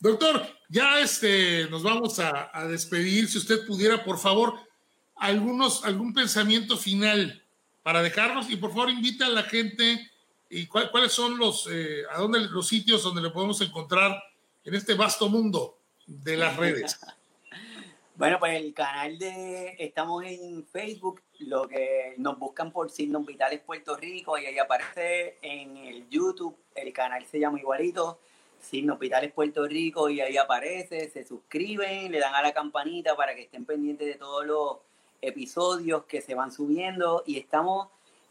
Doctor, 0.00 0.46
ya 0.68 1.00
este, 1.00 1.68
nos 1.70 1.82
vamos 1.82 2.18
a, 2.18 2.50
a 2.52 2.66
despedir. 2.66 3.28
Si 3.28 3.38
usted 3.38 3.66
pudiera, 3.66 4.04
por 4.04 4.18
favor, 4.18 4.54
algunos, 5.16 5.84
algún 5.84 6.12
pensamiento 6.12 6.76
final 6.76 7.42
para 7.82 8.02
dejarnos 8.02 8.50
y 8.50 8.56
por 8.56 8.70
favor 8.70 8.90
invita 8.90 9.26
a 9.26 9.30
la 9.30 9.44
gente 9.44 10.10
y 10.50 10.66
cuáles 10.66 11.12
son 11.12 11.38
los, 11.38 11.68
eh, 11.70 12.02
a 12.10 12.18
dónde 12.18 12.40
los 12.40 12.66
sitios 12.66 13.02
donde 13.02 13.22
le 13.22 13.30
podemos 13.30 13.60
encontrar 13.60 14.22
en 14.64 14.74
este 14.74 14.94
vasto 14.94 15.28
mundo 15.28 15.78
de 16.06 16.36
las 16.36 16.56
redes. 16.56 16.98
Bueno, 18.18 18.40
pues 18.40 18.56
el 18.56 18.74
canal 18.74 19.16
de, 19.16 19.76
estamos 19.78 20.24
en 20.24 20.66
Facebook, 20.66 21.22
lo 21.38 21.68
que 21.68 22.14
nos 22.18 22.36
buscan 22.36 22.72
por 22.72 22.90
Signos 22.90 23.24
Vitales 23.24 23.60
Puerto 23.60 23.96
Rico 23.96 24.36
y 24.36 24.46
ahí 24.46 24.58
aparece 24.58 25.38
en 25.40 25.76
el 25.76 26.10
YouTube, 26.10 26.56
el 26.74 26.92
canal 26.92 27.24
se 27.26 27.38
llama 27.38 27.60
igualito, 27.60 28.18
Signos 28.58 28.98
Vitales 28.98 29.32
Puerto 29.32 29.68
Rico 29.68 30.10
y 30.10 30.20
ahí 30.20 30.36
aparece, 30.36 31.08
se 31.10 31.22
suscriben, 31.22 32.10
le 32.10 32.18
dan 32.18 32.34
a 32.34 32.42
la 32.42 32.52
campanita 32.52 33.14
para 33.14 33.36
que 33.36 33.42
estén 33.42 33.64
pendientes 33.64 34.08
de 34.08 34.14
todos 34.14 34.44
los 34.44 34.78
episodios 35.22 36.04
que 36.06 36.20
se 36.20 36.34
van 36.34 36.50
subiendo 36.50 37.22
y 37.24 37.38
estamos 37.38 37.86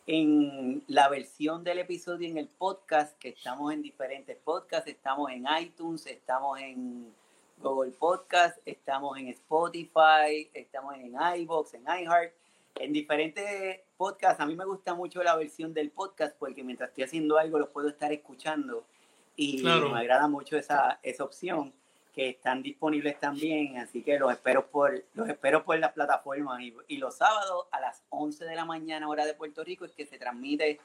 en 0.06 0.84
la 0.88 1.08
versión 1.08 1.64
del 1.64 1.80
episodio 1.80 2.28
en 2.28 2.38
el 2.38 2.50
podcast, 2.50 3.18
que 3.20 3.30
estamos 3.30 3.72
en 3.72 3.82
diferentes 3.82 4.36
podcasts, 4.36 4.90
estamos 4.90 5.32
en 5.32 5.46
iTunes, 5.62 6.08
estamos 6.08 6.60
en 6.60 7.16
Google 7.62 7.92
Podcast, 7.92 8.60
estamos 8.66 9.18
en 9.18 9.30
Spotify, 9.30 10.48
estamos 10.54 10.96
en 10.96 11.16
iBox, 11.42 11.74
en 11.74 11.82
iHeart. 11.84 12.32
en 12.76 12.94
diferentes 12.94 13.80
podcasts, 13.98 14.40
a 14.40 14.46
mí 14.46 14.56
me 14.56 14.66
gusta 14.66 14.94
mucho 14.94 15.24
la 15.24 15.36
versión 15.36 15.74
del 15.74 15.90
podcast 15.90 16.36
porque 16.38 16.64
mientras 16.64 16.90
estoy 16.90 17.06
haciendo 17.06 17.40
algo 17.40 17.58
lo 17.58 17.72
puedo 17.72 17.90
estar 17.90 18.14
escuchando. 18.14 18.84
Y 19.36 19.64
me 19.64 19.72
agrada 19.72 20.28
mucho 20.28 20.58
esa, 20.58 21.00
esa 21.04 21.24
opción 21.24 21.74
que 22.14 22.30
están 22.30 22.64
disponibles 22.64 23.20
también, 23.20 23.78
así 23.78 24.02
que 24.02 24.18
los 24.18 24.32
espero 24.32 24.68
por, 24.68 25.04
los 25.14 25.30
espero 25.30 25.64
por 25.64 25.78
las 25.80 25.94
plataformas. 25.94 26.62
Y, 26.62 26.76
y, 26.88 26.98
los 26.98 27.18
sábados 27.18 27.68
a 27.72 27.80
las 27.80 28.02
11 28.10 28.46
de 28.46 28.56
la 28.56 28.66
mañana 28.66 29.08
hora 29.08 29.26
de 29.26 29.36
Puerto 29.36 29.64
Rico 29.64 29.86
es 29.86 29.92
que 29.92 30.06
se 30.06 30.18
transmite 30.18 30.80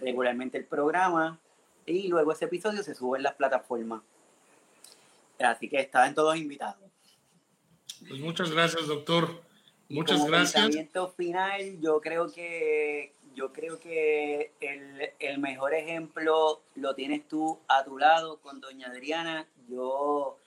regularmente 0.00 0.58
el 0.58 0.64
programa. 0.64 1.38
Y 1.86 2.08
luego 2.08 2.32
ese 2.32 2.46
episodio 2.46 2.82
se 2.82 2.94
sube 2.94 3.18
en 3.18 3.24
las 3.24 3.34
plataformas. 3.34 4.02
Así 5.38 5.68
que 5.68 5.80
están 5.80 6.14
todos 6.14 6.36
invitados. 6.36 6.90
Pues 8.08 8.20
muchas 8.20 8.50
gracias, 8.50 8.86
doctor. 8.86 9.42
Muchas 9.88 10.18
como 10.18 10.30
gracias. 10.30 10.70
final, 11.16 11.80
yo 11.80 12.00
creo 12.00 12.32
que 12.32 13.12
yo 13.34 13.52
creo 13.52 13.78
que 13.78 14.52
el, 14.60 15.10
el, 15.18 15.38
mejor 15.38 15.74
ejemplo 15.74 16.62
lo 16.74 16.94
tienes 16.94 17.26
tú 17.28 17.58
a 17.68 17.84
tu 17.84 17.98
lado 17.98 18.40
con 18.40 18.60
doña 18.60 18.88
Adriana. 18.88 19.46
Yo 19.68 20.38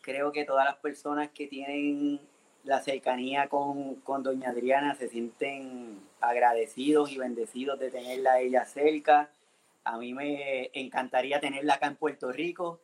creo 0.00 0.32
que 0.32 0.44
todas 0.44 0.64
las 0.64 0.76
personas 0.76 1.30
que 1.30 1.46
tienen 1.46 2.20
la 2.64 2.80
cercanía 2.80 3.48
con, 3.48 3.96
con 3.96 4.22
doña 4.22 4.50
Adriana 4.50 4.94
se 4.94 5.08
sienten 5.08 6.00
agradecidos 6.20 7.10
y 7.10 7.18
bendecidos 7.18 7.78
de 7.78 7.90
tenerla 7.90 8.34
a 8.34 8.40
ella 8.40 8.64
cerca. 8.64 9.30
A 9.84 9.98
mí 9.98 10.12
me 10.12 10.70
encantaría 10.74 11.40
tenerla 11.40 11.74
acá 11.74 11.86
en 11.86 11.96
Puerto 11.96 12.32
Rico, 12.32 12.80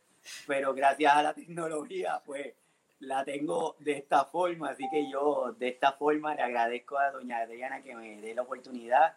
pero 0.47 0.75
gracias 0.75 1.15
a 1.15 1.23
la 1.23 1.35
tecnología, 1.35 2.23
pues 2.25 2.55
la 3.01 3.25
tengo 3.25 3.77
de 3.81 3.93
esta 3.93 4.25
forma. 4.25 4.71
Así 4.71 4.89
que 4.91 5.11
yo 5.11 5.55
de 5.59 5.69
esta 5.69 5.93
forma 5.93 6.35
le 6.35 6.43
agradezco 6.43 6.99
a 6.99 7.11
doña 7.11 7.39
Adriana 7.39 7.83
que 7.83 7.95
me 7.95 8.21
dé 8.21 8.35
la 8.35 8.43
oportunidad 8.43 9.17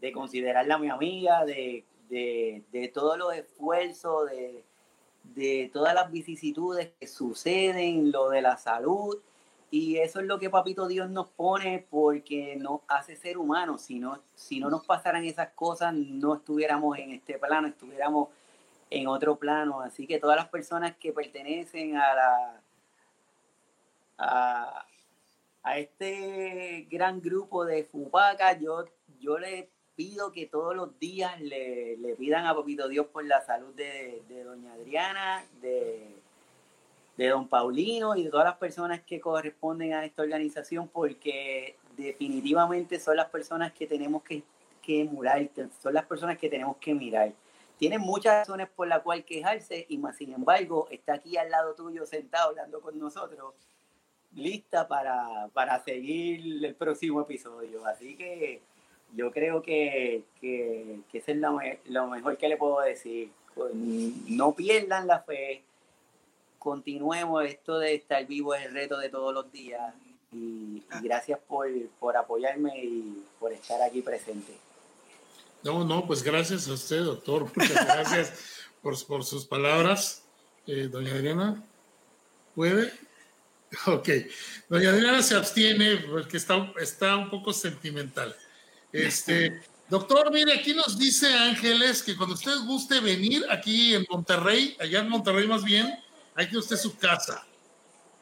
de 0.00 0.12
considerarla 0.12 0.78
mi 0.78 0.90
amiga, 0.90 1.44
de, 1.44 1.84
de, 2.08 2.62
de 2.70 2.88
todos 2.88 3.16
los 3.16 3.34
esfuerzos, 3.34 4.30
de, 4.30 4.64
de 5.22 5.70
todas 5.72 5.94
las 5.94 6.10
vicisitudes 6.10 6.92
que 6.98 7.06
suceden, 7.06 8.12
lo 8.12 8.28
de 8.28 8.42
la 8.42 8.56
salud. 8.56 9.18
Y 9.70 9.96
eso 9.96 10.20
es 10.20 10.26
lo 10.26 10.38
que 10.38 10.50
Papito 10.50 10.86
Dios 10.86 11.10
nos 11.10 11.28
pone 11.30 11.84
porque 11.90 12.56
nos 12.56 12.82
hace 12.86 13.16
ser 13.16 13.38
humanos. 13.38 13.82
Si 13.82 13.98
no, 13.98 14.20
si 14.34 14.60
no 14.60 14.70
nos 14.70 14.84
pasaran 14.86 15.24
esas 15.24 15.48
cosas, 15.50 15.92
no 15.94 16.34
estuviéramos 16.34 16.96
en 16.98 17.10
este 17.10 17.38
plano, 17.38 17.66
estuviéramos 17.66 18.28
en 18.94 19.08
otro 19.08 19.36
plano. 19.36 19.80
Así 19.80 20.06
que 20.06 20.18
todas 20.18 20.36
las 20.36 20.48
personas 20.48 20.96
que 20.96 21.12
pertenecen 21.12 21.96
a 21.96 22.14
la 22.14 22.60
a, 24.18 24.86
a 25.62 25.78
este 25.78 26.86
gran 26.90 27.20
grupo 27.20 27.64
de 27.64 27.84
Fupaca, 27.84 28.58
yo, 28.58 28.84
yo 29.20 29.38
les 29.38 29.66
pido 29.96 30.32
que 30.32 30.46
todos 30.46 30.74
los 30.74 30.98
días 30.98 31.40
le, 31.40 31.96
le 31.96 32.14
pidan 32.14 32.46
a 32.46 32.54
Papito 32.54 32.88
Dios 32.88 33.06
por 33.06 33.24
la 33.24 33.40
salud 33.44 33.74
de, 33.74 34.22
doña 34.44 34.74
Adriana, 34.74 35.44
de, 35.60 36.16
de 37.16 37.28
don 37.28 37.48
Paulino 37.48 38.16
y 38.16 38.24
de 38.24 38.30
todas 38.30 38.46
las 38.46 38.56
personas 38.56 39.00
que 39.02 39.20
corresponden 39.20 39.94
a 39.94 40.04
esta 40.04 40.22
organización, 40.22 40.88
porque 40.88 41.76
definitivamente 41.96 42.98
son 42.98 43.16
las 43.16 43.28
personas 43.28 43.72
que 43.72 43.86
tenemos 43.86 44.22
que, 44.22 44.42
que 44.82 45.02
emular, 45.02 45.48
son 45.80 45.94
las 45.94 46.04
personas 46.06 46.38
que 46.38 46.48
tenemos 46.48 46.76
que 46.78 46.94
mirar. 46.94 47.32
Tienen 47.78 48.00
muchas 48.00 48.38
razones 48.38 48.68
por 48.68 48.86
las 48.86 49.02
cuales 49.02 49.24
quejarse 49.24 49.86
y 49.88 49.98
más 49.98 50.16
sin 50.16 50.32
embargo 50.32 50.86
está 50.90 51.14
aquí 51.14 51.36
al 51.36 51.50
lado 51.50 51.74
tuyo 51.74 52.06
sentado 52.06 52.50
hablando 52.50 52.80
con 52.80 52.98
nosotros, 52.98 53.54
lista 54.32 54.86
para, 54.86 55.48
para 55.52 55.82
seguir 55.82 56.64
el 56.64 56.74
próximo 56.74 57.22
episodio. 57.22 57.84
Así 57.86 58.16
que 58.16 58.62
yo 59.14 59.30
creo 59.30 59.62
que, 59.62 60.24
que, 60.40 61.00
que 61.10 61.18
eso 61.18 61.32
es 61.32 61.38
lo, 61.88 62.06
mejor 62.08 62.36
que 62.36 62.48
le 62.48 62.56
puedo 62.56 62.80
decir. 62.80 63.30
No 64.26 64.52
pierdan 64.52 65.06
la 65.06 65.20
fe, 65.20 65.62
continuemos 66.58 67.44
esto 67.44 67.78
de 67.78 67.94
estar 67.94 68.26
vivo 68.26 68.54
es 68.54 68.66
el 68.66 68.74
reto 68.74 68.98
de 68.98 69.08
todos 69.08 69.32
los 69.32 69.52
días 69.52 69.94
y, 70.32 70.82
y 70.98 71.02
gracias 71.02 71.38
por, 71.46 71.68
por, 72.00 72.16
apoyarme 72.16 72.72
y 72.82 73.24
por 73.38 73.52
estar 73.52 73.80
aquí 73.82 74.02
presente. 74.02 74.54
No, 75.64 75.82
no, 75.82 76.06
pues 76.06 76.22
gracias 76.22 76.68
a 76.68 76.74
usted, 76.74 77.02
doctor. 77.02 77.50
Muchas 77.54 77.86
gracias 77.86 78.32
por, 78.82 79.02
por, 79.06 79.24
sus 79.24 79.46
palabras. 79.46 80.22
Eh, 80.66 80.88
doña 80.90 81.12
Adriana, 81.12 81.64
¿puede? 82.54 82.92
Ok. 83.86 84.08
Doña 84.68 84.90
Adriana 84.90 85.22
se 85.22 85.34
abstiene 85.34 85.96
porque 85.96 86.36
está, 86.36 86.72
está 86.80 87.16
un 87.16 87.30
poco 87.30 87.52
sentimental. 87.52 88.36
Este, 88.92 89.60
doctor, 89.88 90.30
mire, 90.30 90.52
aquí 90.52 90.74
nos 90.74 90.98
dice 90.98 91.32
Ángeles 91.32 92.02
que 92.02 92.16
cuando 92.16 92.34
usted 92.34 92.56
guste 92.66 93.00
venir 93.00 93.44
aquí 93.50 93.94
en 93.94 94.06
Monterrey, 94.08 94.76
allá 94.78 95.00
en 95.00 95.08
Monterrey 95.08 95.48
más 95.48 95.64
bien, 95.64 95.92
hay 96.34 96.48
que 96.48 96.58
usted 96.58 96.76
su 96.76 96.96
casa. 96.96 97.44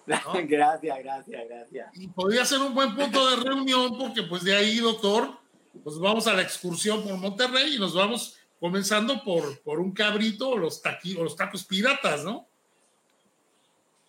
¿no? 0.07 0.17
Gracias, 0.49 0.99
gracias, 1.03 1.49
gracias. 1.49 1.91
Y 1.95 2.09
podría 2.09 2.45
ser 2.45 2.61
un 2.61 2.75
buen 2.75 2.95
punto 2.95 3.29
de 3.31 3.37
reunión 3.37 3.99
porque 3.99 4.23
pues 4.23 4.43
de 4.43 4.57
ahí, 4.57 4.79
doctor, 4.79 5.42
pues 5.83 5.99
vamos 5.99 6.27
a 6.27 6.35
la 6.35 6.43
excursión 6.43 7.03
por 7.03 7.17
Monterrey 7.17 7.77
y 7.77 7.79
nos 7.79 7.95
vamos 7.95 8.37
comenzando 8.61 9.23
por, 9.25 9.61
por 9.63 9.81
un 9.81 9.93
cabrito 9.93 10.51
o 10.51 10.57
los, 10.57 10.81
taqui, 10.81 11.17
o 11.17 11.25
los 11.25 11.35
tacos 11.35 11.65
piratas, 11.65 12.25
¿no? 12.25 12.47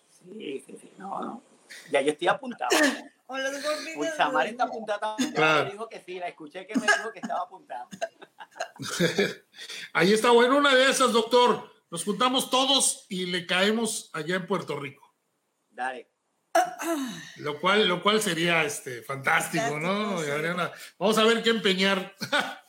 Sí, 0.10 0.64
sí, 0.66 0.78
sí, 0.80 0.92
no, 0.98 1.22
no. 1.22 1.44
Ya 1.92 2.02
yo 2.02 2.12
estoy 2.12 2.28
apuntado. 2.28 2.70
O 3.26 3.38
los 3.38 3.54
Uy, 3.96 4.08
Samar 4.18 4.48
está 4.48 4.66
apuntada 4.66 5.16
claro. 5.34 5.72
dijo 5.72 5.88
que 5.88 6.02
sí, 6.02 6.20
la 6.20 6.28
escuché 6.28 6.68
que 6.68 6.76
me 6.76 6.86
dijo 6.86 7.12
que 7.14 7.20
estaba 7.20 7.44
apuntada. 7.44 7.88
Ahí 9.94 10.12
está, 10.12 10.32
bueno, 10.32 10.58
una 10.58 10.76
de 10.76 10.90
esas, 10.90 11.14
doctor. 11.14 11.72
Nos 11.90 12.04
juntamos 12.04 12.50
todos 12.50 13.06
y 13.08 13.28
le 13.28 13.48
caemos 13.48 14.10
allá 14.14 14.36
en 14.36 14.46
Puerto 14.46 14.78
Rico. 14.78 15.16
Dale. 15.72 16.13
Lo 17.38 17.60
cual, 17.60 17.88
lo 17.88 18.02
cual 18.02 18.22
sería 18.22 18.64
este, 18.64 19.02
fantástico, 19.02 19.80
¿no? 19.80 20.20
Adriana, 20.20 20.72
vamos 21.00 21.18
a 21.18 21.24
ver 21.24 21.42
qué 21.42 21.50
empeñar. 21.50 22.16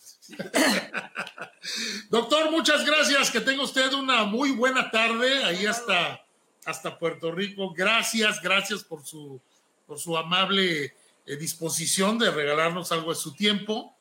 Doctor, 2.11 2.51
muchas 2.51 2.85
gracias. 2.85 3.31
Que 3.31 3.41
tenga 3.41 3.63
usted 3.63 3.93
una 3.93 4.25
muy 4.25 4.53
buena 4.53 4.91
tarde 4.91 5.45
ahí 5.45 5.67
hasta, 5.67 6.25
hasta 6.65 6.99
Puerto 6.99 7.33
Rico. 7.33 7.73
Gracias, 7.75 8.41
gracias 8.41 8.85
por 8.85 9.05
su 9.05 9.41
por 9.87 9.99
su 9.99 10.17
amable 10.17 10.95
eh, 11.27 11.37
disposición 11.37 12.19
de 12.19 12.31
regalarnos 12.31 12.91
algo 12.91 13.11
de 13.11 13.17
su 13.17 13.35
tiempo 13.35 13.95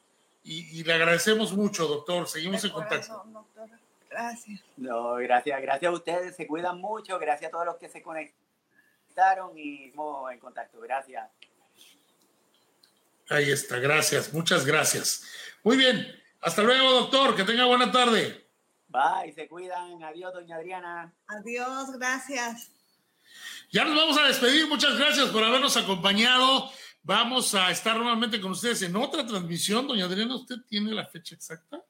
y, 0.44 0.80
y 0.80 0.84
le 0.84 0.94
agradecemos 0.94 1.54
mucho, 1.54 1.88
doctor. 1.88 2.28
Seguimos 2.28 2.62
de 2.62 2.70
en 2.70 2.74
corazón, 2.74 3.18
contacto. 3.18 3.32
Doctor. 3.32 3.70
Gracias. 4.10 4.62
No, 4.78 5.16
gracias, 5.16 5.62
gracias 5.62 5.92
a 5.92 5.96
ustedes. 5.96 6.36
Se 6.36 6.46
cuidan 6.46 6.80
mucho. 6.80 7.18
Gracias 7.18 7.50
a 7.50 7.52
todos 7.52 7.66
los 7.66 7.78
que 7.78 7.90
se 7.90 8.04
y 9.56 9.86
estamos 9.86 10.32
en 10.32 10.40
contacto. 10.40 10.80
Gracias. 10.80 11.30
Ahí 13.30 13.52
está, 13.52 13.80
gracias, 13.80 14.34
muchas 14.34 14.66
gracias. 14.66 15.24
Muy 15.64 15.78
bien, 15.78 16.06
hasta 16.42 16.62
luego, 16.62 16.92
doctor. 16.92 17.36
Que 17.36 17.44
tenga 17.44 17.66
buena 17.66 17.92
tarde. 17.92 18.48
Bye, 18.88 19.34
se 19.34 19.48
cuidan. 19.48 20.04
Adiós, 20.04 20.34
doña 20.34 20.58
Adriana. 20.58 21.16
Adiós, 21.28 21.92
gracias. 21.98 22.70
Ya 23.72 23.86
nos 23.86 23.96
vamos 23.96 24.18
a 24.18 24.28
despedir. 24.28 24.68
Muchas 24.68 24.98
gracias 24.98 25.30
por 25.30 25.44
habernos 25.44 25.76
acompañado. 25.78 26.70
Vamos 27.02 27.56
a 27.56 27.72
estar 27.72 27.98
nuevamente 27.98 28.40
con 28.40 28.52
ustedes 28.52 28.82
en 28.84 28.96
otra 28.96 29.26
transmisión. 29.26 29.88
Doña 29.88 30.06
Adriana, 30.06 30.36
¿usted 30.36 30.58
tiene 30.68 30.92
la 30.94 31.06
fecha 31.06 31.34
exacta? 31.36 31.84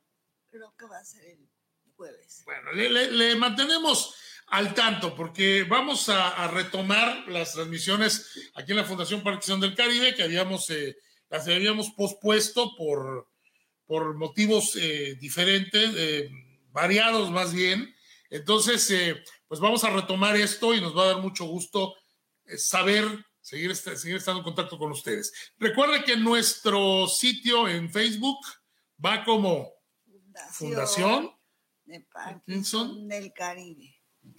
Creo 0.50 0.74
que 0.78 0.86
va 0.86 1.00
a 1.00 1.04
ser 1.04 1.26
el 1.26 1.50
jueves. 1.96 2.44
Bueno, 2.46 2.72
le, 2.72 2.90
le, 2.90 3.12
le 3.12 3.36
mantenemos 3.36 4.16
al 4.54 4.76
tanto 4.76 5.16
porque 5.16 5.64
vamos 5.64 6.10
a, 6.10 6.30
a, 6.30 6.48
retomar 6.48 7.28
las 7.28 7.54
transmisiones 7.54 8.52
aquí 8.54 8.72
en 8.72 8.78
la 8.78 8.84
Fundación 8.84 9.24
Partición 9.24 9.60
del 9.60 9.74
Caribe 9.74 10.14
que 10.14 10.22
habíamos, 10.22 10.70
eh, 10.70 10.96
las 11.32 11.48
habíamos 11.48 11.90
pospuesto 11.90 12.76
por, 12.78 13.28
por 13.88 14.14
motivos 14.14 14.76
eh, 14.76 15.16
diferentes, 15.20 15.96
eh, 15.98 16.30
variados 16.72 17.32
más 17.32 17.52
bien. 17.52 17.96
Entonces, 18.30 18.92
eh, 18.92 19.24
pues 19.48 19.60
vamos 19.60 19.84
a 19.86 19.90
retomar 19.90 20.36
esto 20.36 20.76
y 20.76 20.82
nos 20.82 20.96
va 20.96 21.02
a 21.02 21.14
dar 21.14 21.18
mucho 21.18 21.46
gusto 21.46 21.96
saber, 22.56 23.06
seguir, 23.42 23.76
seguir 23.76 24.18
estando 24.18 24.42
en 24.42 24.46
contacto 24.46 24.78
con 24.78 24.92
ustedes. 24.92 25.34
Recuerde 25.58 26.04
que 26.04 26.16
nuestro 26.16 27.08
sitio 27.08 27.68
en 27.68 27.92
Facebook 27.92 28.38
va 29.04 29.24
como 29.24 29.72
Fundación, 30.52 30.54
Fundación 30.54 31.32
de 31.86 32.00
Parkinson 32.02 33.08
del 33.08 33.34
Caribe. 33.34 33.93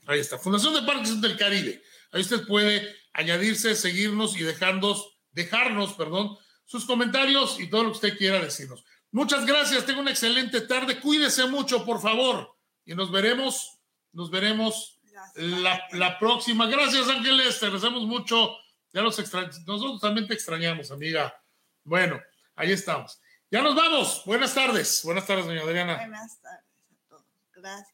Ahí 0.06 0.20
está, 0.20 0.38
Fundación 0.38 0.74
de 0.74 0.82
Parkinson 0.82 1.20
del 1.20 1.36
Caribe. 1.36 1.82
Ahí 2.12 2.20
usted 2.20 2.46
puede 2.46 2.94
añadirse, 3.12 3.74
seguirnos 3.74 4.36
y 4.36 4.42
dejarnos, 4.42 5.16
dejarnos, 5.32 5.94
perdón, 5.94 6.36
sus 6.64 6.84
comentarios 6.84 7.58
y 7.60 7.68
todo 7.68 7.84
lo 7.84 7.90
que 7.90 7.96
usted 7.96 8.18
quiera 8.18 8.40
decirnos. 8.40 8.84
Muchas 9.10 9.46
gracias, 9.46 9.86
tengo 9.86 10.00
una 10.00 10.10
excelente 10.10 10.60
tarde, 10.62 11.00
cuídese 11.00 11.46
mucho, 11.46 11.84
por 11.84 12.00
favor, 12.00 12.56
y 12.84 12.94
nos 12.94 13.10
veremos, 13.10 13.78
nos 14.12 14.30
veremos 14.30 14.94
la, 15.36 15.80
la, 15.92 16.18
próxima. 16.18 16.66
Gracias, 16.66 17.08
Ángeles. 17.08 17.58
Te 17.58 17.66
agradecemos 17.66 18.04
mucho. 18.04 18.56
Ya 18.92 19.02
los 19.02 19.18
extra... 19.18 19.50
Nosotros 19.66 20.00
también 20.00 20.26
te 20.26 20.34
extrañamos, 20.34 20.90
amiga. 20.90 21.34
Bueno, 21.82 22.20
ahí 22.54 22.72
estamos. 22.72 23.20
Ya 23.50 23.62
nos 23.62 23.74
vamos. 23.74 24.22
Buenas 24.24 24.54
tardes. 24.54 25.02
Buenas 25.04 25.26
tardes, 25.26 25.46
doña 25.46 25.62
Adriana. 25.62 25.96
Buenas 25.96 26.40
tardes 26.40 26.64
a 26.90 27.08
todos. 27.08 27.24
Gracias. 27.54 27.93